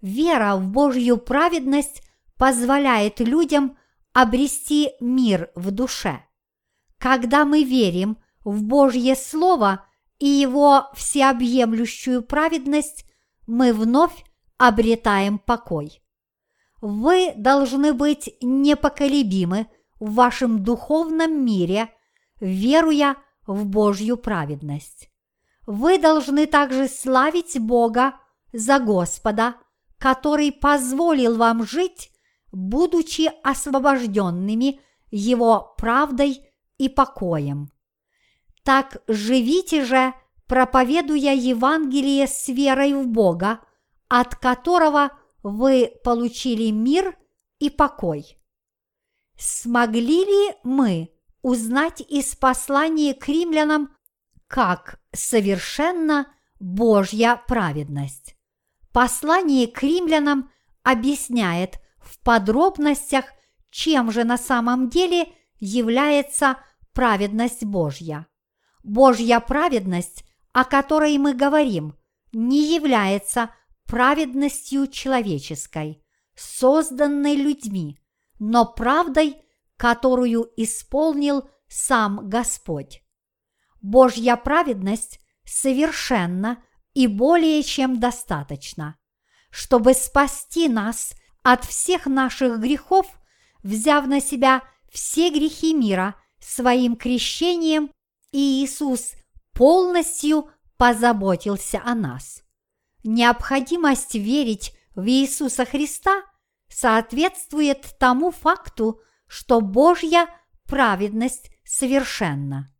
[0.00, 2.02] Вера в Божью праведность
[2.38, 3.76] позволяет людям
[4.14, 6.24] обрести мир в душе.
[6.96, 9.84] Когда мы верим в Божье Слово
[10.18, 13.04] и Его всеобъемлющую праведность,
[13.46, 14.24] мы вновь
[14.56, 16.02] обретаем покой.
[16.80, 19.66] Вы должны быть непоколебимы
[20.04, 21.88] в вашем духовном мире,
[22.38, 25.10] веруя в Божью праведность.
[25.66, 28.12] вы должны также славить Бога
[28.52, 29.54] за Господа,
[29.96, 32.12] который позволил вам жить,
[32.52, 34.78] будучи освобожденными
[35.10, 36.42] Его правдой
[36.76, 37.70] и покоем.
[38.62, 40.12] Так живите же,
[40.46, 43.60] проповедуя Евангелие с верой в Бога,
[44.08, 45.12] от которого
[45.42, 47.16] вы получили мир
[47.58, 48.36] и покой.
[49.36, 51.10] Смогли ли мы
[51.42, 53.94] узнать из послания к римлянам,
[54.46, 56.28] как совершенно
[56.60, 58.36] Божья праведность?
[58.92, 60.50] Послание к римлянам
[60.82, 63.24] объясняет в подробностях,
[63.70, 66.58] чем же на самом деле является
[66.92, 68.26] праведность Божья.
[68.84, 71.96] Божья праведность, о которой мы говорим,
[72.32, 73.50] не является
[73.86, 76.02] праведностью человеческой,
[76.36, 77.98] созданной людьми,
[78.38, 79.36] но правдой,
[79.76, 83.02] которую исполнил сам Господь.
[83.80, 86.62] Божья праведность совершенна
[86.94, 88.96] и более чем достаточно,
[89.50, 93.06] чтобы спасти нас от всех наших грехов,
[93.62, 97.90] взяв на себя все грехи мира своим крещением,
[98.32, 99.12] и Иисус
[99.52, 102.42] полностью позаботился о нас.
[103.02, 106.22] Необходимость верить в Иисуса Христа
[106.68, 110.28] соответствует тому факту, что Божья
[110.66, 112.74] праведность совершенна.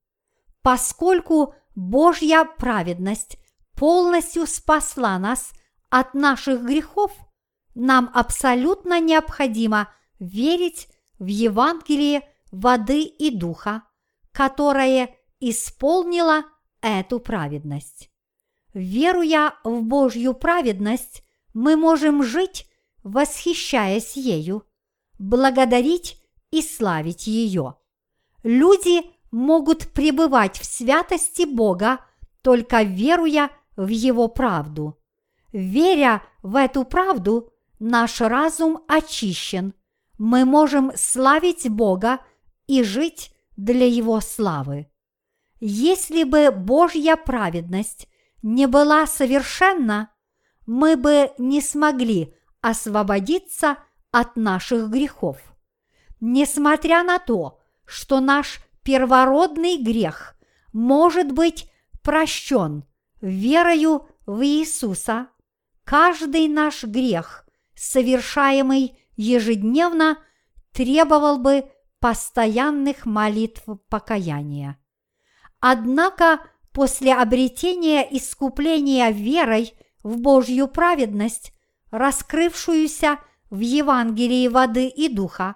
[0.62, 3.38] Поскольку Божья праведность
[3.75, 5.53] полностью спасла нас
[5.90, 7.12] от наших грехов,
[7.75, 13.83] нам абсолютно необходимо верить в Евангелие воды и духа,
[14.33, 16.44] которое исполнило
[16.81, 18.11] эту праведность.
[18.73, 22.68] Веруя в Божью праведность, мы можем жить,
[23.05, 24.64] восхищаясь ею,
[25.19, 26.19] благодарить
[26.51, 27.77] и славить ее.
[28.43, 32.05] Люди могут пребывать в святости Бога,
[32.43, 34.99] только веруя в Его правду.
[35.53, 39.75] Веря в эту правду, наш разум очищен.
[40.19, 42.21] Мы можем славить Бога
[42.67, 44.90] и жить для Его славы.
[45.61, 48.09] Если бы Божья праведность
[48.43, 50.11] не была совершенна,
[50.67, 53.77] мы бы не смогли освободиться
[54.11, 55.37] от наших грехов.
[56.18, 60.35] Несмотря на то, что наш первородный грех
[60.72, 61.70] может быть
[62.03, 62.85] прощен
[63.20, 65.29] верою в Иисуса,
[65.85, 70.16] каждый наш грех, совершаемый ежедневно,
[70.72, 74.79] требовал бы постоянных молитв покаяния.
[75.61, 76.40] Однако
[76.72, 81.54] после обретения искупления верой в Божью праведность,
[81.95, 85.55] раскрывшуюся в Евангелии воды и духа,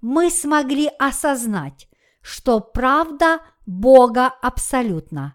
[0.00, 1.88] мы смогли осознать,
[2.22, 5.34] что правда Бога абсолютна.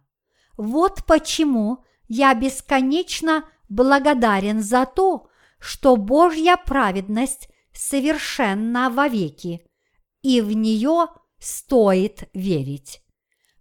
[0.56, 5.28] Вот почему я бесконечно благодарен за то,
[5.60, 9.70] что Божья праведность совершенна вовеки,
[10.22, 13.02] и в нее стоит верить.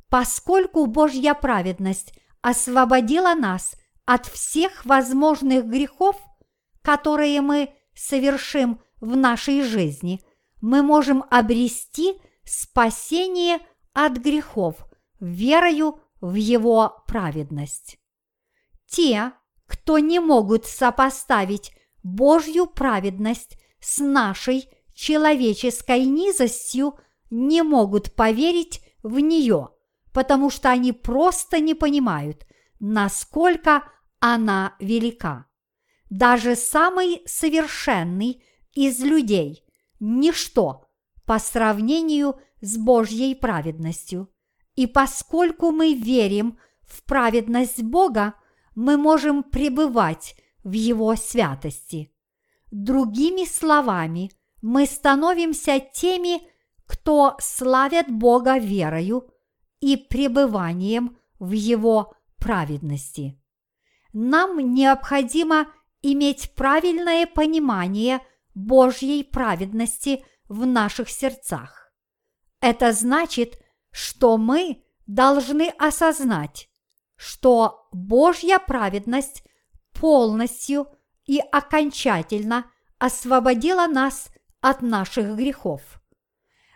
[0.08, 6.16] Поскольку Божья праведность освободила нас от всех возможных грехов,
[6.84, 10.20] которые мы совершим в нашей жизни,
[10.60, 13.58] мы можем обрести спасение
[13.94, 14.86] от грехов
[15.18, 17.98] верою в Его праведность.
[18.86, 19.32] Те,
[19.66, 26.98] кто не могут сопоставить Божью праведность с нашей человеческой низостью,
[27.30, 29.70] не могут поверить в нее,
[30.12, 32.46] потому что они просто не понимают,
[32.78, 33.84] насколько
[34.20, 35.46] она велика.
[36.10, 39.64] Даже самый совершенный из людей–
[40.00, 40.88] ничто
[41.24, 44.28] по сравнению с Божьей праведностью.
[44.74, 48.34] И поскольку мы верим в праведность Бога,
[48.74, 52.12] мы можем пребывать в Его святости.
[52.70, 54.30] Другими словами,
[54.60, 56.42] мы становимся теми,
[56.86, 59.30] кто славят Бога верою
[59.80, 63.40] и пребыванием в Его праведности.
[64.12, 65.66] Нам необходимо
[66.04, 68.20] иметь правильное понимание
[68.54, 71.92] Божьей праведности в наших сердцах.
[72.60, 73.58] Это значит,
[73.90, 76.68] что мы должны осознать,
[77.16, 79.44] что Божья праведность
[79.92, 80.88] полностью
[81.24, 84.28] и окончательно освободила нас
[84.60, 85.80] от наших грехов.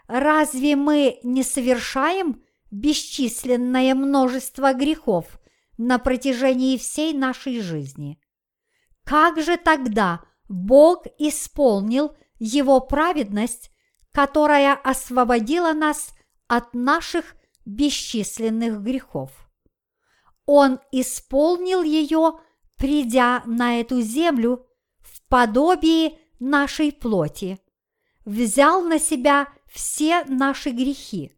[0.07, 5.39] Разве мы не совершаем бесчисленное множество грехов
[5.76, 8.18] на протяжении всей нашей жизни.
[9.09, 13.71] Как же тогда Бог исполнил Его праведность,
[14.13, 16.13] которая освободила нас
[16.47, 17.35] от наших
[17.65, 19.31] бесчисленных грехов?
[20.45, 22.35] Он исполнил ее,
[22.77, 24.67] придя на эту землю
[24.99, 27.59] в подобии нашей плоти,
[28.27, 31.33] взял на себя все наши грехи,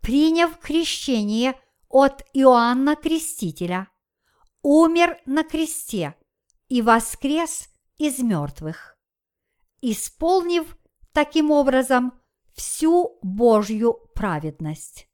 [0.00, 3.88] приняв крещение от Иоанна Крестителя,
[4.62, 6.14] умер на кресте
[6.70, 7.68] и воскрес
[7.98, 8.96] из мертвых,
[9.82, 10.78] исполнив
[11.12, 12.18] таким образом
[12.54, 15.08] всю Божью праведность.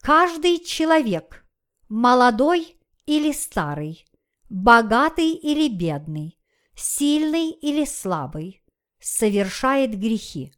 [0.00, 1.44] Каждый человек,
[1.88, 4.06] молодой или старый,
[4.48, 6.38] богатый или бедный,
[6.76, 8.62] сильный или слабый,
[9.00, 10.54] совершает грехи.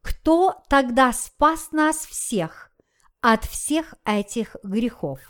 [0.00, 2.72] Кто тогда спас нас всех
[3.20, 5.20] от всех этих грехов?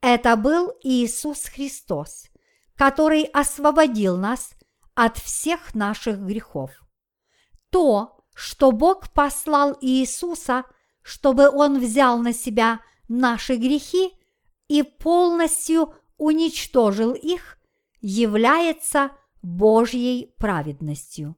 [0.00, 2.28] Это был Иисус Христос,
[2.78, 4.52] который освободил нас
[4.94, 6.70] от всех наших грехов.
[7.70, 10.64] То, что Бог послал Иисуса,
[11.02, 14.12] чтобы Он взял на себя наши грехи
[14.68, 17.58] и полностью уничтожил их,
[18.00, 19.10] является
[19.42, 21.36] Божьей праведностью.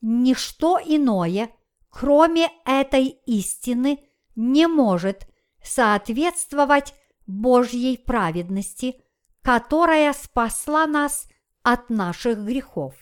[0.00, 1.50] Ничто иное,
[1.90, 4.00] кроме этой истины,
[4.34, 5.28] не может
[5.62, 6.92] соответствовать
[7.26, 9.00] Божьей праведности,
[9.46, 11.28] которая спасла нас
[11.62, 12.94] от наших грехов.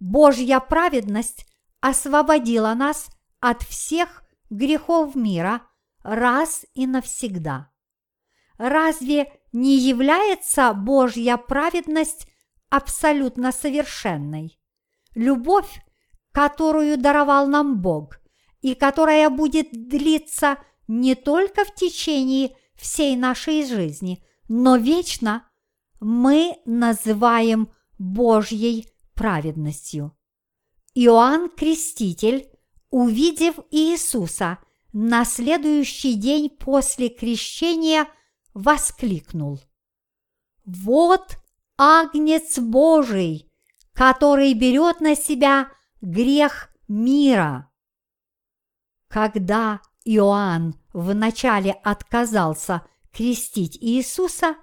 [0.00, 1.44] Божья праведность
[1.82, 3.08] освободила нас
[3.40, 5.60] от всех грехов мира
[6.02, 7.70] раз и навсегда.
[8.56, 12.26] Разве не является Божья праведность
[12.70, 14.58] абсолютно совершенной?
[15.14, 15.82] Любовь,
[16.32, 18.18] которую даровал нам Бог,
[18.62, 20.56] и которая будет длиться
[20.88, 25.49] не только в течение всей нашей жизни, но вечно,
[26.00, 30.16] мы называем Божьей праведностью.
[30.94, 32.50] Иоанн Креститель,
[32.90, 34.58] увидев Иисуса
[34.92, 38.08] на следующий день после крещения,
[38.54, 39.60] воскликнул.
[40.64, 41.36] Вот
[41.76, 43.50] Агнец Божий,
[43.92, 45.70] который берет на себя
[46.00, 47.70] грех мира.
[49.08, 54.56] Когда Иоанн вначале отказался крестить Иисуса,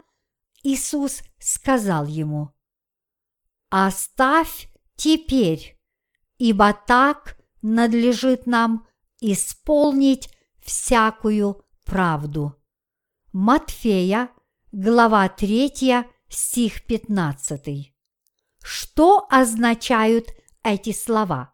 [0.63, 2.51] Иисус сказал ему,
[3.69, 5.77] «Оставь теперь,
[6.37, 8.87] ибо так надлежит нам
[9.19, 10.29] исполнить
[10.59, 12.55] всякую правду».
[13.33, 14.29] Матфея,
[14.71, 17.93] глава 3, стих 15.
[18.63, 20.29] Что означают
[20.63, 21.53] эти слова?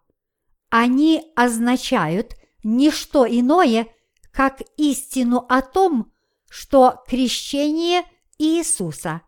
[0.69, 3.87] Они означают не что иное,
[4.31, 6.11] как истину о том,
[6.49, 8.03] что крещение
[8.43, 9.21] Иисуса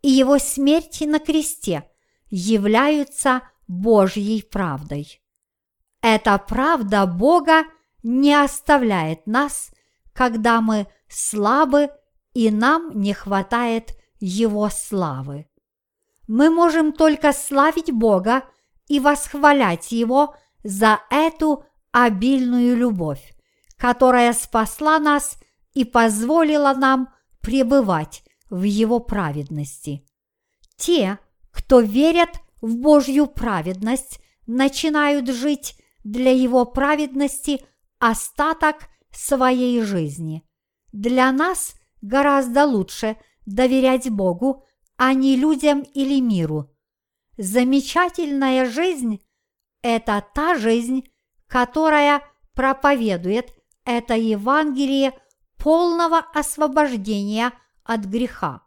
[0.00, 1.88] и его смерть на кресте
[2.30, 5.20] являются Божьей правдой.
[6.00, 7.64] Эта правда Бога
[8.02, 9.70] не оставляет нас,
[10.12, 11.90] когда мы слабы
[12.32, 15.46] и нам не хватает Его славы.
[16.26, 18.44] Мы можем только славить Бога
[18.88, 23.34] и восхвалять Его за эту обильную любовь,
[23.76, 25.38] которая спасла нас
[25.74, 30.04] и позволила нам пребывать в Его праведности.
[30.76, 31.18] Те,
[31.50, 35.74] кто верят в Божью праведность, начинают жить
[36.04, 37.64] для Его праведности
[37.98, 40.44] остаток своей жизни.
[40.92, 44.64] Для нас гораздо лучше доверять Богу,
[44.98, 46.70] а не людям или миру.
[47.38, 49.22] Замечательная жизнь–
[49.82, 51.08] это та жизнь,
[51.46, 52.22] которая
[52.52, 53.54] проповедует
[53.86, 55.14] это Евангелие
[55.56, 57.52] полного освобождения
[57.84, 58.62] от греха.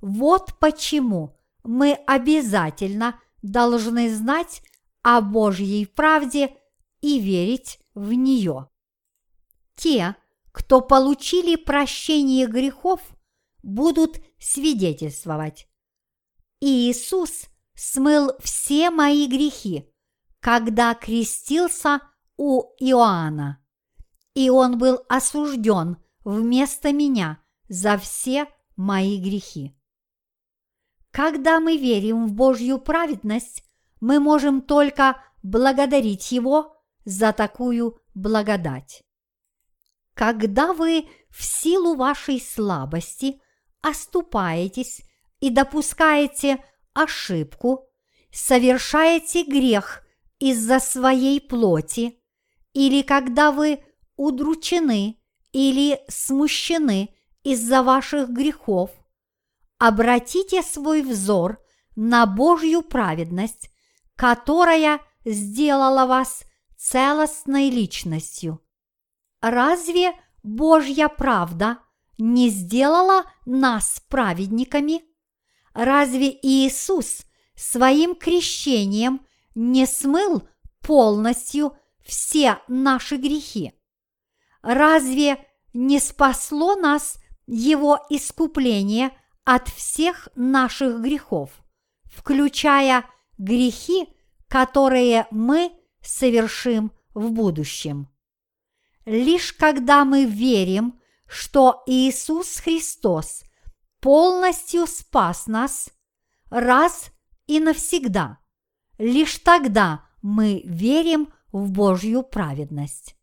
[0.00, 4.62] Вот почему мы обязательно должны знать
[5.02, 6.56] о Божьей правде
[7.00, 8.68] и верить в нее.
[9.76, 10.16] Те,
[10.52, 13.00] кто получили прощение грехов,
[13.62, 15.68] будут свидетельствовать.
[16.60, 19.88] Иисус смыл все мои грехи,
[20.40, 22.00] когда крестился
[22.36, 23.64] у Иоанна,
[24.34, 27.42] и он был осужден вместо меня
[27.72, 29.74] за все мои грехи.
[31.10, 33.64] Когда мы верим в Божью праведность,
[33.98, 39.02] мы можем только благодарить Его за такую благодать.
[40.12, 43.40] Когда вы в силу вашей слабости
[43.80, 45.00] оступаетесь
[45.40, 46.62] и допускаете
[46.92, 47.88] ошибку,
[48.30, 50.04] совершаете грех
[50.38, 52.20] из-за своей плоти,
[52.74, 53.82] или когда вы
[54.16, 55.18] удручены
[55.52, 57.11] или смущены
[57.44, 58.90] из-за ваших грехов,
[59.78, 61.58] обратите свой взор
[61.96, 63.70] на Божью праведность,
[64.16, 66.44] которая сделала вас
[66.76, 68.60] целостной личностью.
[69.40, 70.12] Разве
[70.42, 71.78] Божья правда
[72.18, 75.02] не сделала нас праведниками?
[75.74, 77.24] Разве Иисус
[77.54, 80.48] своим крещением не смыл
[80.80, 83.72] полностью все наши грехи?
[84.62, 87.21] Разве не спасло нас
[87.54, 89.10] Его искупление
[89.44, 91.50] от всех наших грехов,
[92.04, 93.04] включая
[93.36, 94.08] грехи,
[94.48, 98.08] которые мы совершим в будущем?
[99.04, 100.98] Лишь когда мы верим,
[101.28, 103.42] что Иисус Христос
[104.00, 105.90] полностью спас нас
[106.48, 107.12] раз
[107.46, 108.38] и навсегда,
[108.96, 113.14] лишь тогда мы верим в Божью праведность.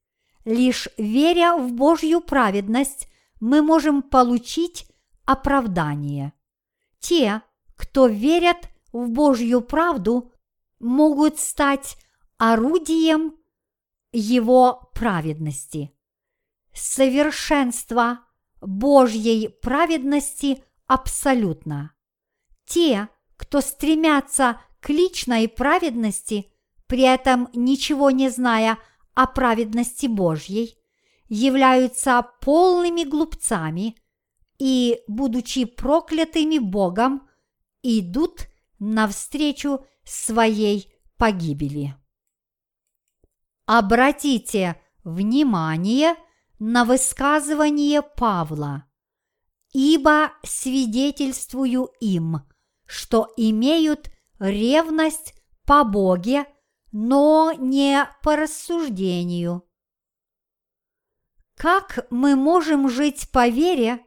[0.46, 3.09] Лишь веря в Божью праведность,
[3.40, 4.88] мы можем получить
[5.26, 6.34] оправдание.
[7.00, 7.42] Те,
[7.76, 10.32] кто верят в Божью правду,
[10.80, 11.98] могут стать
[12.38, 13.36] орудием
[14.12, 15.94] Его праведности.
[16.74, 18.20] Совершенство
[18.62, 21.94] Божьей праведности абсолютно.
[22.66, 26.52] Те, кто стремятся к личной праведности,
[26.88, 28.78] при этом ничего не зная
[29.14, 30.79] о праведности Божьей,
[31.30, 33.96] являются полными глупцами
[34.58, 37.28] и, будучи проклятыми Богом,
[37.82, 38.48] идут
[38.80, 41.96] навстречу своей погибели.
[43.66, 46.16] Обратите внимание
[46.60, 48.86] на высказывание Павла,
[49.72, 52.42] ибо свидетельствую им,
[52.86, 56.46] что имеют ревность по Боге–
[56.92, 59.64] но не по рассуждению.
[61.60, 64.00] Как мы можем жить по вере,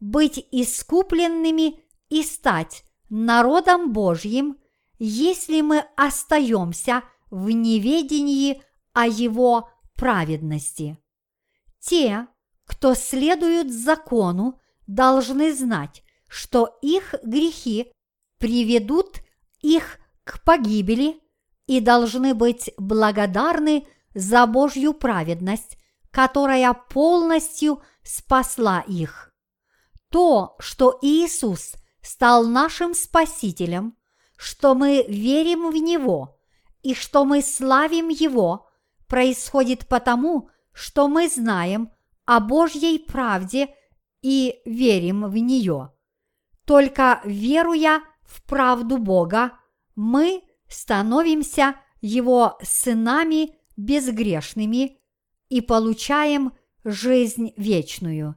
[0.00, 4.58] быть искупленными и стать народом Божьим,
[4.98, 8.60] если мы остаемся в неведении
[8.92, 10.98] о Его праведности?
[11.78, 12.26] Те,
[12.64, 17.92] кто следуют закону, должны знать, что их грехи
[18.38, 19.20] приведут
[19.62, 21.20] их к погибели–
[21.66, 25.76] и должны быть благодарны за Божью праведность,
[26.16, 29.34] которая полностью спасла их.
[30.10, 33.98] То, что Иисус стал нашим Спасителем,
[34.38, 36.38] что мы верим в Него
[36.82, 38.66] и что мы славим Его,
[39.08, 41.90] происходит потому, что мы знаем
[42.24, 43.74] о Божьей правде
[44.22, 45.92] и верим в нее.
[46.64, 49.52] Только веруя в правду Бога,
[49.94, 54.98] мы становимся Его сынами безгрешными
[55.48, 56.52] и получаем
[56.84, 58.36] жизнь вечную.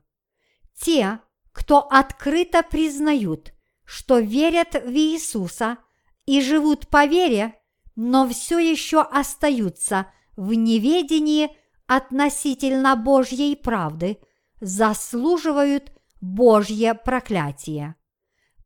[0.80, 1.20] Те,
[1.52, 3.54] кто открыто признают,
[3.86, 5.78] что верят в Иисуса
[6.26, 7.56] и живут по вере,
[7.96, 11.50] но все еще остаются в неведении
[11.88, 14.20] относительно Божьей правды,
[14.62, 15.92] заслуживают
[16.22, 17.96] Божье проклятие.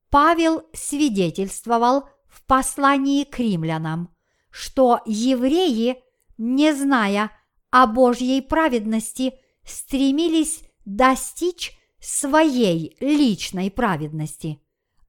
[0.10, 4.14] Павел свидетельствовал в послании к римлянам,
[4.52, 6.04] что евреи,
[6.38, 7.32] не зная
[7.74, 9.34] о Божьей праведности,
[9.66, 14.62] стремились достичь своей личной праведности.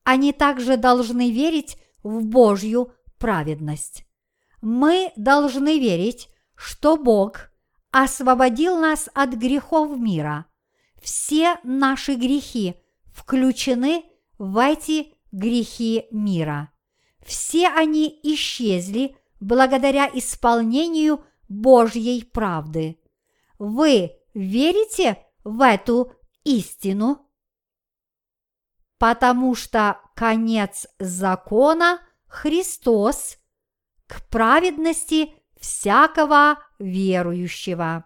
[0.02, 4.06] Они также должны верить в Божью праведность.
[4.62, 7.50] Мы должны верить, что Бог
[7.90, 10.46] освободил нас от грехов мира.
[11.02, 12.76] Все наши грехи
[13.12, 14.04] включены
[14.38, 16.70] в эти грехи мира.
[17.26, 21.22] Все они исчезли благодаря исполнению
[21.60, 22.98] Божьей правды.
[23.58, 26.12] Вы верите в эту
[26.44, 27.30] истину?
[28.98, 33.38] Потому что конец закона Христос
[34.06, 38.04] к праведности всякого верующего.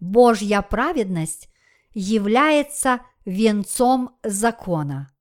[0.00, 1.48] Божья праведность
[1.92, 5.12] является венцом закона.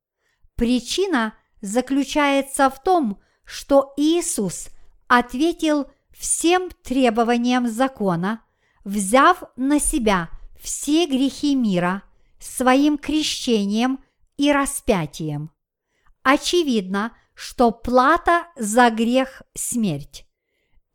[0.56, 4.70] Причина– заключается в том, что Иисус
[5.08, 8.42] ответил всем требованиям закона,
[8.84, 12.04] взяв на себя все грехи мира
[12.40, 14.04] своим крещением
[14.38, 15.52] и распятием.
[16.24, 20.26] Очевидно, что плата за грех– смерть.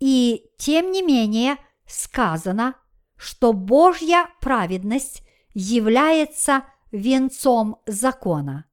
[0.01, 1.57] И тем не менее
[1.87, 2.75] сказано,
[3.17, 5.23] что Божья праведность
[5.55, 8.65] является венцом закона.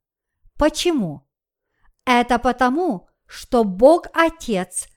[0.57, 1.27] Почему?
[2.05, 4.87] Это потому, что Бог Отец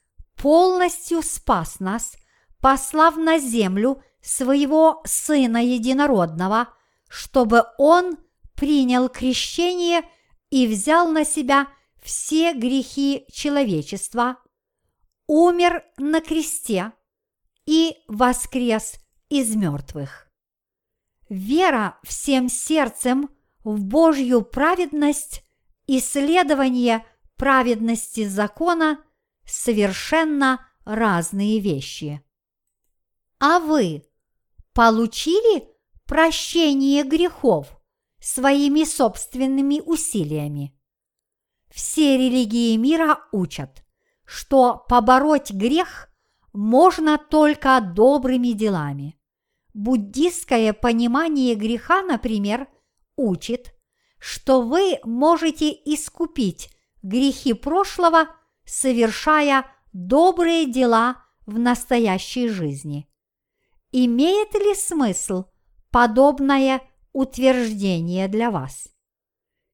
[0.42, 2.16] полностью спас нас,
[2.60, 6.68] послав на землю своего Сына Единородного,
[7.08, 8.18] чтобы Он
[8.56, 10.02] принял крещение
[10.50, 11.68] и взял на себя
[12.02, 14.36] все грехи человечества,
[15.28, 16.92] умер на кресте
[17.64, 18.96] и воскрес
[19.28, 20.28] из мертвых.
[21.28, 23.30] вера всем сердцем
[23.62, 25.44] в Божью праведность
[25.86, 28.98] и следование праведности закона
[29.44, 32.22] совершенно разные вещи.
[33.38, 34.04] А вы
[34.72, 35.68] получили
[36.06, 37.80] прощение грехов
[38.20, 40.78] своими собственными усилиями?
[41.70, 43.84] Все религии мира учат,
[44.24, 46.08] что побороть грех
[46.52, 49.18] можно только добрыми делами.
[49.74, 52.68] Буддистское понимание греха, например,
[53.16, 53.74] учит,
[54.18, 56.70] что вы можете искупить
[57.02, 58.28] грехи прошлого,
[58.64, 63.08] совершая добрые дела в настоящей жизни.
[63.90, 65.44] Имеет ли смысл
[65.90, 66.80] подобное
[67.12, 68.88] утверждение для вас?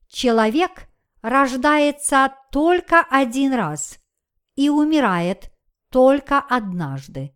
[0.09, 0.89] Человек
[1.23, 3.99] рождается только один раз
[4.57, 5.53] и умирает
[5.91, 7.35] только однажды,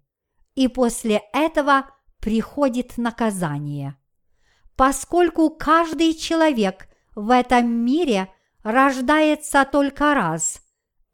[0.55, 1.91] и после этого
[2.21, 3.97] приходит наказание.
[4.77, 8.33] Поскольку каждый человек в этом мире
[8.63, 10.62] рождается только раз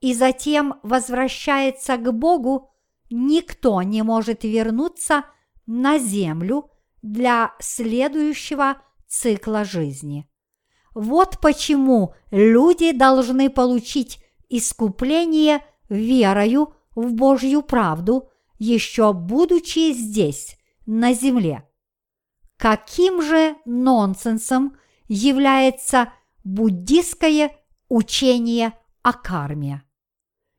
[0.00, 2.70] и затем возвращается к Богу,
[3.10, 5.24] никто не может вернуться
[5.66, 6.70] на землю
[7.02, 10.28] для следующего цикла жизни.
[10.94, 14.18] Вот почему люди должны получить
[14.48, 21.68] искупление верою в Божью правду, еще будучи здесь, на земле.
[22.56, 24.76] Каким же нонсенсом
[25.06, 27.52] является буддистское
[27.88, 28.72] учение
[29.02, 29.84] о карме?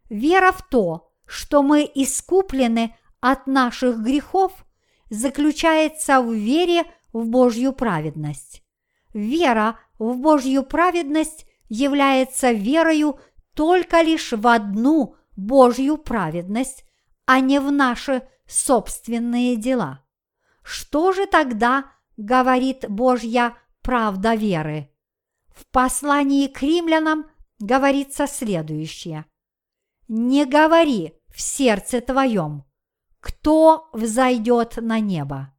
[0.09, 4.65] Вера в то, что мы искуплены от наших грехов,
[5.09, 6.83] заключается в вере
[7.13, 8.63] в Божью праведность.
[9.13, 13.19] Вера в Божью праведность является верою
[13.55, 16.83] только лишь в одну Божью праведность,
[17.25, 20.03] а не в наши собственные дела.
[20.63, 24.89] Что же тогда говорит Божья правда веры?
[25.47, 27.29] В послании к римлянам
[27.59, 29.25] говорится следующее.
[30.09, 32.65] «Не говори в сердце твоем,
[33.21, 35.53] кто взойдет на небо».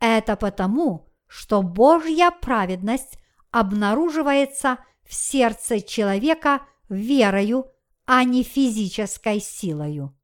[0.00, 3.18] Это потому, что Божья праведность
[3.50, 7.66] обнаруживается в сердце человека верою,
[8.06, 10.18] а не физической силою.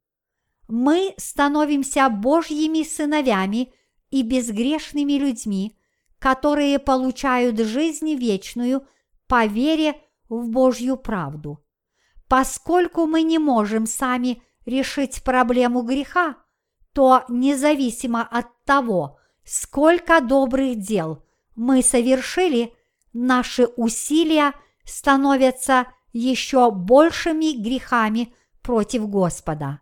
[0.68, 3.72] Мы становимся Божьими сыновьями
[4.10, 5.78] и безгрешными людьми,
[6.18, 8.86] которые получают жизнь вечную
[9.26, 11.63] по вере в Божью правду.
[12.28, 16.36] Поскольку мы не можем сами решить проблему греха,
[16.92, 22.74] то независимо от того, сколько добрых дел мы совершили,
[23.12, 24.52] наши усилия
[24.84, 29.80] становятся еще большими грехами против Господа.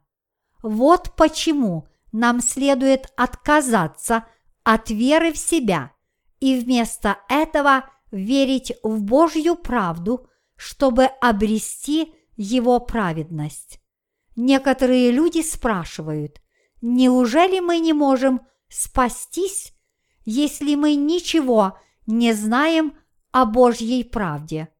[0.63, 4.27] Вот почему нам следует отказаться
[4.65, 5.93] от веры в себя
[6.41, 12.15] и вместо этого верить в Божью правду, чтобы обрести
[12.45, 13.81] Его праведность.
[14.35, 16.43] Некоторые люди спрашивают,
[16.81, 19.73] неужели мы не можем спастись,
[20.25, 22.99] если мы ничего не знаем
[23.31, 24.71] о Божьей правде?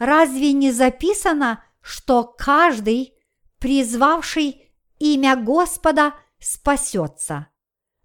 [0.00, 3.14] Разве не записано, что каждый,
[3.60, 7.46] призвавший имя Господа, спасется?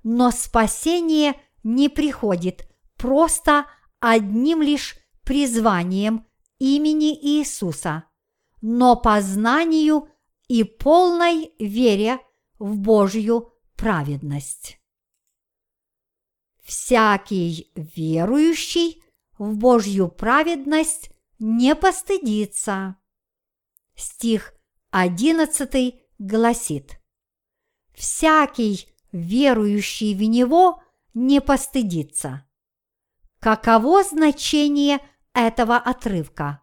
[0.04, 1.34] Но спасение
[1.64, 3.66] не приходит просто
[4.00, 6.28] одним лишь призванием
[6.60, 8.04] имени Иисуса,
[8.66, 10.08] но по знанию
[10.48, 12.20] и полной вере
[12.60, 14.80] в Божью праведность.
[16.64, 19.04] Всякий верующий
[19.38, 22.96] в Божью праведность не постыдится.
[23.96, 24.54] Стих
[24.92, 27.02] 11 гласит
[27.94, 30.82] «Всякий, верующий в Него,
[31.14, 32.48] не постыдится».
[33.40, 35.00] Каково значение
[35.34, 36.63] этого отрывка?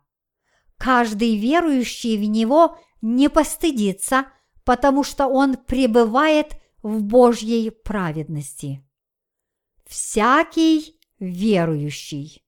[0.80, 4.32] Каждый верующий в Него не постыдится,
[4.64, 8.82] потому что он пребывает в Божьей праведности.
[9.86, 12.42] Всякий верующий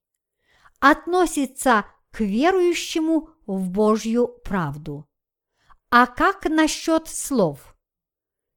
[0.79, 5.07] относится к верующему в Божью правду.
[5.91, 7.75] А как насчет слов?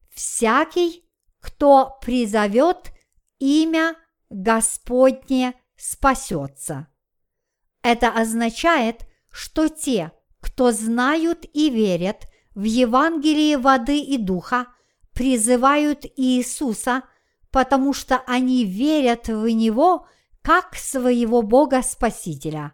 [0.08, 1.06] Всякий,
[1.40, 2.92] кто призовет
[3.38, 3.94] имя
[4.30, 6.86] Господне, спасется.
[7.82, 9.06] Это означает,
[9.36, 14.68] что те, кто знают и верят в Евангелие воды и духа,
[15.12, 17.02] призывают Иисуса,
[17.50, 20.08] потому что они верят в Него
[20.40, 22.72] как своего Бога-Спасителя.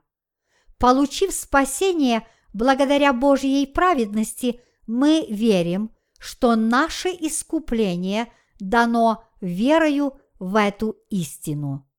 [0.78, 5.90] Получив спасение благодаря Божьей праведности, мы верим,
[6.20, 11.90] что наше искупление дано верою в эту истину.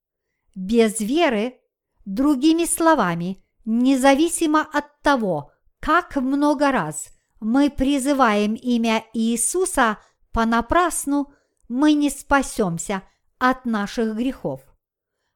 [0.56, 1.60] Без веры,
[2.06, 7.10] другими словами, независимо от того, как много раз
[7.40, 9.98] мы призываем имя Иисуса
[10.32, 11.34] понапрасну,
[11.68, 13.04] мы не спасемся
[13.38, 14.62] от наших грехов.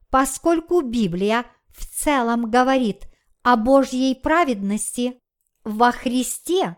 [0.10, 3.08] Поскольку Библия в целом говорит
[3.44, 5.22] о Божьей праведности
[5.64, 6.78] во Христе,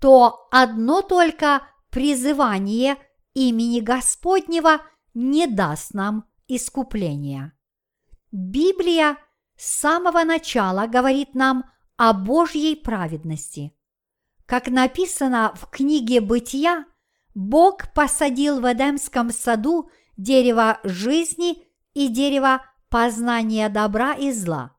[0.00, 2.96] то одно только призывание
[3.34, 4.80] имени Господнего
[5.14, 7.52] не даст нам искупления.
[8.32, 9.16] Библия
[9.60, 13.74] с самого начала говорит нам о Божьей праведности.
[14.46, 16.86] Как написано в книге «Бытия»,
[17.34, 24.74] Бог посадил в Эдемском саду дерево жизни и дерево познания добра и зла.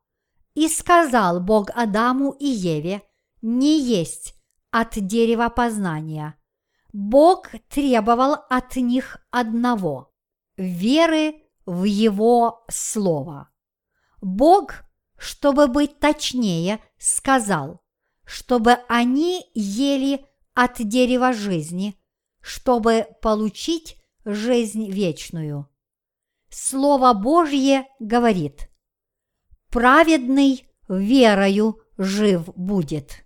[0.55, 3.03] И сказал Бог Адаму и Еве
[3.43, 4.33] не есть
[4.71, 6.35] от дерева познания.
[6.91, 10.11] Бог требовал от них одного–
[10.57, 11.35] веры
[11.67, 13.50] в Его Слово.
[14.21, 14.83] Бог,
[15.17, 17.81] чтобы быть точнее, сказал,
[18.23, 21.95] чтобы они ели от дерева жизни,
[22.39, 25.67] чтобы получить жизнь вечную.
[26.49, 28.69] Слово Божье говорит,
[29.69, 33.25] праведный верою жив будет.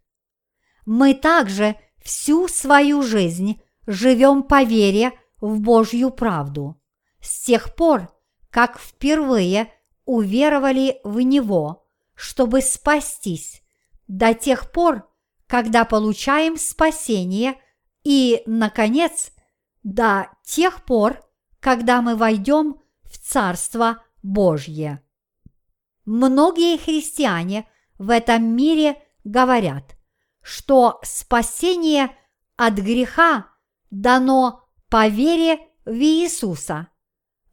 [0.86, 6.80] Мы также всю свою жизнь живем по вере в Божью правду.
[7.20, 8.14] С тех пор,
[8.52, 9.74] как впервые
[10.06, 13.62] уверовали в Него, чтобы спастись,
[14.08, 15.10] до тех пор,
[15.48, 17.60] когда получаем спасение
[18.04, 19.32] и, наконец,
[19.84, 21.22] до тех пор,
[21.60, 25.04] когда мы войдем в Царство Божье.
[26.06, 29.96] Многие христиане в этом мире говорят,
[30.42, 32.16] что спасение
[32.56, 33.48] от греха
[33.90, 36.90] дано по вере в Иисуса,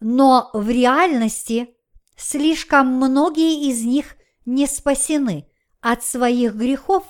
[0.01, 1.75] но в реальности
[2.23, 5.47] слишком многие из них не спасены
[5.81, 7.05] от своих грехов,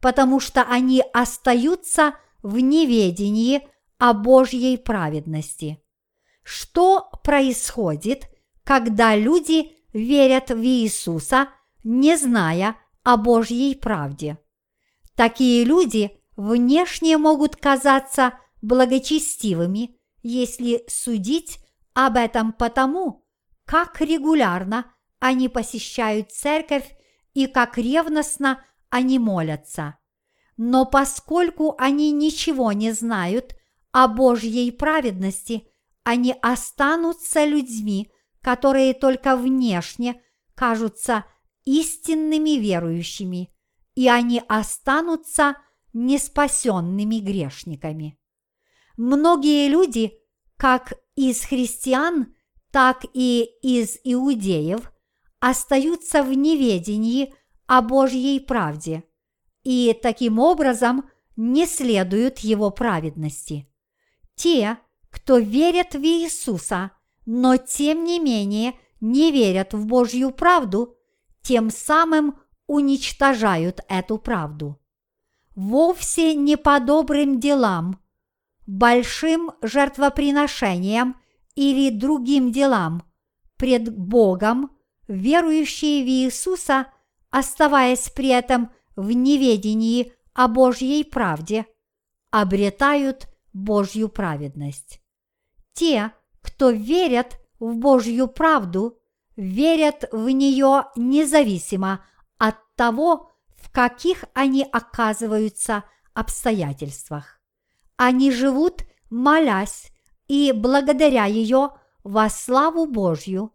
[0.00, 3.66] потому что они остаются в неведении
[3.98, 5.80] о Божьей праведности.
[6.42, 8.28] Что происходит,
[8.64, 11.48] когда люди верят в Иисуса,
[11.84, 14.38] не зная о Божьей правде?
[15.14, 21.58] Такие люди внешне могут казаться благочестивыми, если судить
[21.94, 23.27] об этом потому,
[23.68, 26.90] как регулярно они посещают церковь
[27.34, 29.98] и как ревностно они молятся.
[30.56, 33.54] Но поскольку они ничего не знают
[33.92, 35.68] о Божьей праведности–
[36.08, 38.10] они останутся людьми,
[38.40, 40.22] которые только внешне
[40.54, 41.26] кажутся
[41.66, 43.54] истинными верующими,
[43.94, 45.56] и они останутся
[45.92, 48.18] неспасенными грешниками.
[48.96, 50.14] Многие люди,
[50.56, 52.34] как из христиан,
[52.70, 54.92] так и из иудеев,
[55.40, 57.34] остаются в неведении
[57.66, 59.04] о Божьей правде
[59.62, 63.68] и таким образом не следуют его праведности.
[64.34, 64.78] Те,
[65.10, 66.92] кто верит в Иисуса,
[67.26, 70.96] но тем не менее не верят в Божью правду,
[71.42, 74.80] тем самым уничтожают эту правду.
[75.54, 78.00] Вовсе не по добрым делам,
[78.66, 81.20] большим жертвоприношениям
[81.58, 83.02] или другим делам
[83.56, 84.70] пред Богом,
[85.08, 86.86] верующие в Иисуса,
[87.30, 91.66] оставаясь при этом в неведении о Божьей правде,
[92.30, 95.00] обретают Божью праведность.
[95.72, 99.00] Те, кто верят в Божью правду,
[99.34, 102.04] верят в нее независимо
[102.38, 105.82] от того, в каких они оказываются
[106.14, 107.40] обстоятельствах.
[107.96, 109.90] Они живут, молясь
[110.28, 111.70] и благодаря ее
[112.04, 113.52] во славу Божью.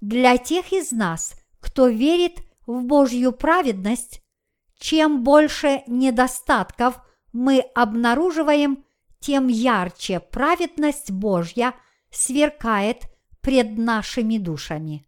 [0.00, 4.22] Для тех из нас, кто верит в Божью праведность,
[4.78, 7.00] чем больше недостатков
[7.32, 8.84] мы обнаруживаем
[9.20, 11.74] тем ярче праведность Божья
[12.10, 13.04] сверкает
[13.40, 15.06] пред нашими душами.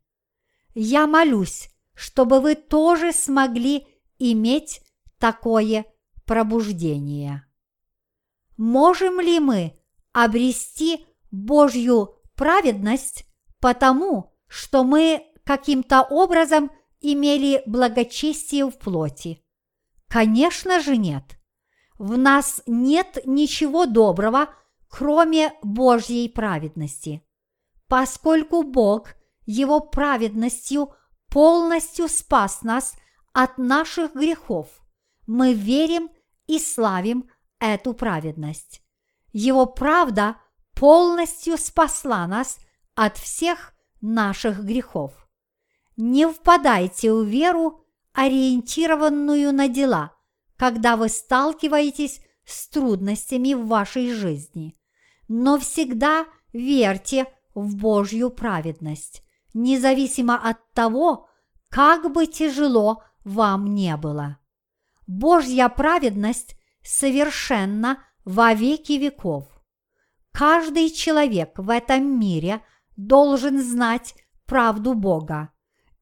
[0.75, 3.87] Я молюсь, чтобы вы тоже смогли
[4.19, 4.83] иметь
[5.19, 5.85] такое
[6.25, 7.45] пробуждение.
[8.57, 9.80] Можем ли мы
[10.13, 13.27] обрести Божью праведность
[13.61, 19.43] потому, что мы каким-то образом имели благочестие в плоти?
[20.09, 21.41] Конечно же нет
[22.01, 24.49] в нас нет ничего доброго,
[24.89, 27.23] кроме Божьей праведности.
[27.89, 30.95] Поскольку Бог Его праведностью
[31.29, 32.95] полностью спас нас
[33.35, 34.69] от наших грехов,
[35.27, 36.09] мы верим
[36.47, 38.80] и славим эту праведность.
[39.33, 40.37] Его правда
[40.75, 42.59] полностью спасла нас
[42.95, 45.13] от всех наших грехов.
[45.97, 50.17] Не впадайте в веру, ориентированную на дела,
[50.57, 54.77] когда вы сталкиваетесь с трудностями в вашей жизни,
[55.29, 59.23] но всегда верьте в Божью праведность,
[59.55, 61.29] независимо от того,
[61.69, 64.39] как бы тяжело вам не было.
[65.07, 69.45] Божья праведность совершенна во веки веков.
[70.31, 72.63] Каждый человек в этом мире
[72.97, 74.15] должен знать
[74.47, 75.51] правду Бога,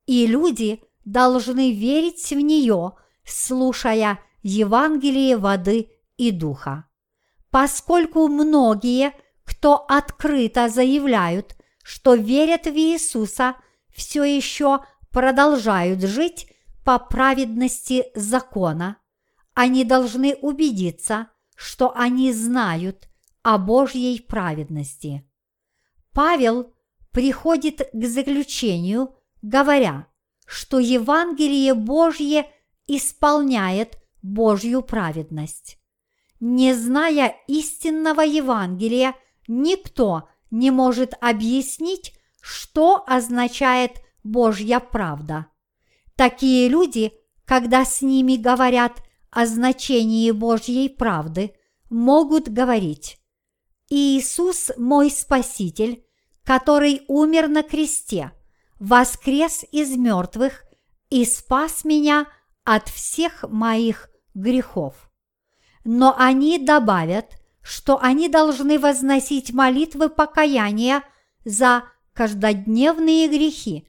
[0.05, 2.93] и люди должны верить в нее,
[3.25, 6.85] слушая Евангелие воды и духа.
[7.51, 9.15] Поскольку многие,
[9.45, 13.57] кто открыто заявляют, что верят в Иисуса,
[13.89, 16.53] все еще продолжают жить
[16.85, 18.99] по праведности закона,
[19.55, 23.09] они должны убедиться, что они знают
[23.43, 25.29] о Божьей праведности.
[26.13, 26.73] Павел
[27.11, 30.07] приходит к заключению, говоря,
[30.47, 32.47] что Евангелие Божье
[32.87, 35.81] исполняет Божью праведность.
[36.39, 39.17] Не зная истинного Евангелия,
[39.49, 45.47] никто не может объяснить, что означает Божья правда.
[46.15, 47.13] Такие люди,
[47.45, 51.55] когда с ними говорят о значении Божьей правды,
[51.91, 53.19] могут говорить
[53.89, 56.05] «Иисус мой Спаситель,
[56.45, 58.33] который умер на кресте,
[58.79, 60.65] воскрес из мертвых
[61.11, 62.27] и спас меня
[62.65, 65.11] от всех моих грехов».
[65.85, 71.03] Но они добавят, что они должны возносить молитвы покаяния
[71.45, 73.89] за каждодневные грехи,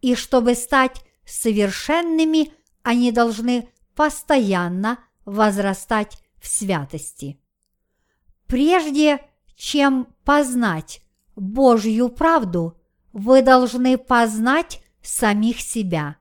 [0.00, 3.68] и чтобы стать совершенными, они должны
[3.98, 7.40] постоянно возрастать в святости.
[8.46, 9.18] Прежде
[9.56, 11.02] чем познать
[11.34, 12.80] Божью правду,
[13.12, 16.16] вы должны познать самих себя.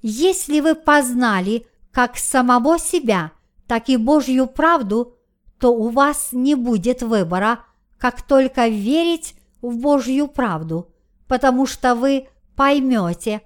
[0.00, 3.32] Если вы познали как самого себя,
[3.66, 5.16] так и Божью правду,
[5.58, 7.64] то у вас не будет выбора,
[7.98, 10.94] как только верить в Божью правду,
[11.26, 13.42] потому что вы поймете,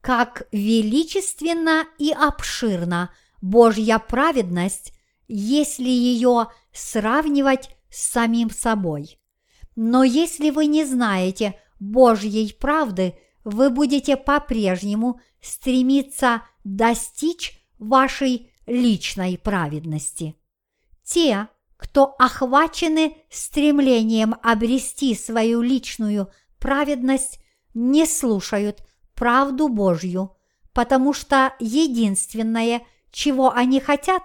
[0.00, 4.92] как величественна и обширна Божья праведность,
[5.26, 9.18] если ее сравнивать с самим собой.
[9.76, 20.34] Но если вы не знаете Божьей правды, вы будете по-прежнему стремиться достичь вашей личной праведности.
[21.04, 27.40] Те, кто охвачены стремлением обрести свою личную праведность,
[27.72, 28.82] не слушают
[29.18, 30.36] правду Божью,
[30.72, 34.22] потому что единственное, чего они хотят,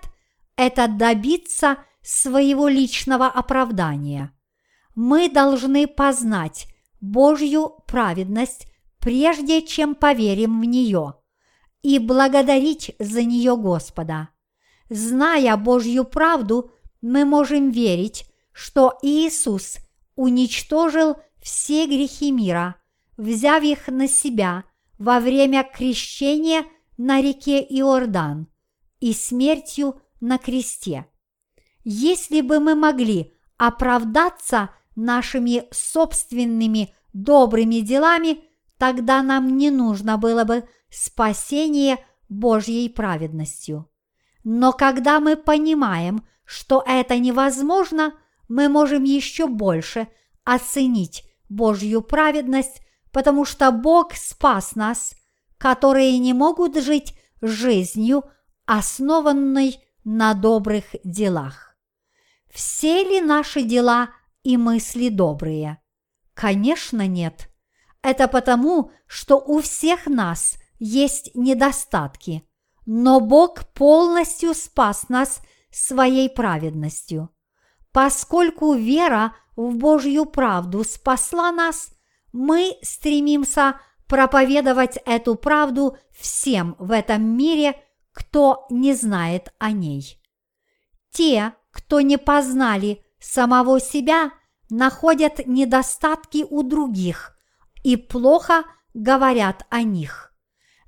[0.55, 4.31] это добиться своего личного оправдания.
[4.93, 6.67] Мы должны познать
[7.01, 8.67] Божью праведность,
[8.99, 11.15] прежде чем поверим в нее,
[11.81, 14.29] и благодарить за нее Господа.
[14.89, 16.69] Зная Божью правду,
[17.01, 19.77] мы можем верить, что Иисус
[20.15, 22.75] уничтожил все грехи мира,
[23.17, 24.65] взяв их на себя–
[25.03, 26.63] во время крещения
[26.95, 28.47] на реке Иордан
[29.01, 31.07] и смертью на кресте.
[31.83, 38.45] Если бы мы могли оправдаться нашими собственными добрыми делами,
[38.77, 41.97] тогда нам не нужно было бы спасение
[42.29, 43.89] Божьей праведностью.
[44.45, 48.13] Но когда мы понимаем, что это невозможно,
[48.47, 50.07] мы можем еще больше
[50.45, 52.82] оценить Божью праведность
[53.13, 55.15] потому что Бог спас нас,
[55.57, 58.23] которые не могут жить жизнью,
[58.65, 61.77] основанной на добрых делах.
[62.51, 64.09] Все ли наши дела
[64.43, 65.79] и мысли добрые?
[66.33, 67.49] Конечно, нет.
[68.01, 72.43] Это потому, что у всех нас есть недостатки,
[72.85, 75.39] но Бог полностью спас нас
[75.71, 77.29] своей праведностью.
[77.91, 81.92] Поскольку вера в Божью правду спасла нас,
[82.33, 87.75] мы стремимся проповедовать эту правду всем в этом мире,
[88.11, 90.19] кто не знает о ней.
[91.11, 94.31] Те, кто не познали самого себя,
[94.69, 97.37] находят недостатки у других
[97.83, 98.63] и плохо
[98.93, 100.33] говорят о них.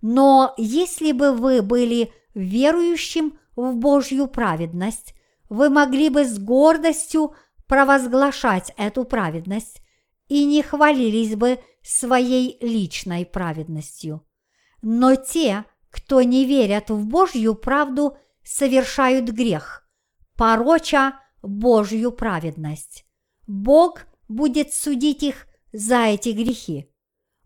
[0.01, 5.15] Но если бы вы были верующим в Божью праведность,
[5.49, 7.35] вы могли бы с гордостью
[7.67, 9.81] провозглашать эту праведность
[10.27, 14.25] и не хвалились бы своей личной праведностью.
[14.81, 19.87] Но те, кто не верят в Божью правду, совершают грех,
[20.35, 23.05] пороча Божью праведность.
[23.47, 26.91] Бог будет судить их за эти грехи.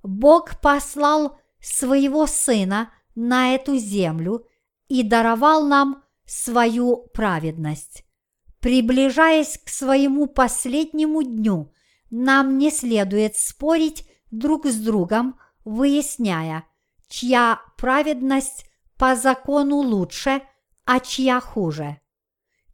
[0.04, 4.46] Бог послал своего Сына на эту землю
[4.88, 8.06] и даровал нам свою праведность.
[8.60, 11.74] Приближаясь к своему последнему дню,
[12.10, 16.66] нам не следует спорить друг с другом, выясняя,
[17.08, 18.66] чья праведность
[18.98, 20.42] по закону лучше,
[20.86, 22.00] а чья хуже.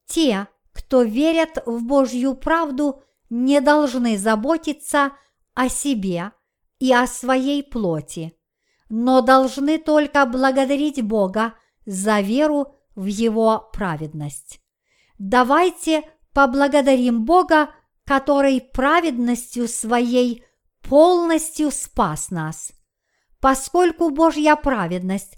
[0.06, 5.14] Те, кто верят в Божью правду, не должны заботиться
[5.54, 6.32] о себе
[6.80, 8.38] и о своей плоти,
[8.90, 11.56] но должны только благодарить Бога
[11.86, 14.60] за веру в Его праведность.
[15.18, 17.70] Давайте поблагодарим Бога,
[18.06, 20.44] который праведностью своей
[20.82, 22.72] полностью спас нас.
[23.40, 25.38] Поскольку Божья праведность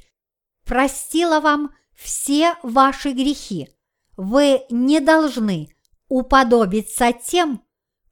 [0.65, 3.69] простила вам все ваши грехи,
[4.17, 5.69] вы не должны
[6.09, 7.63] уподобиться тем,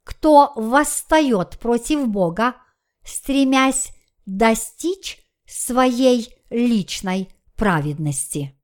[0.03, 2.55] кто восстает против Бога,
[3.03, 3.91] стремясь
[4.25, 8.54] достичь своей личной праведности.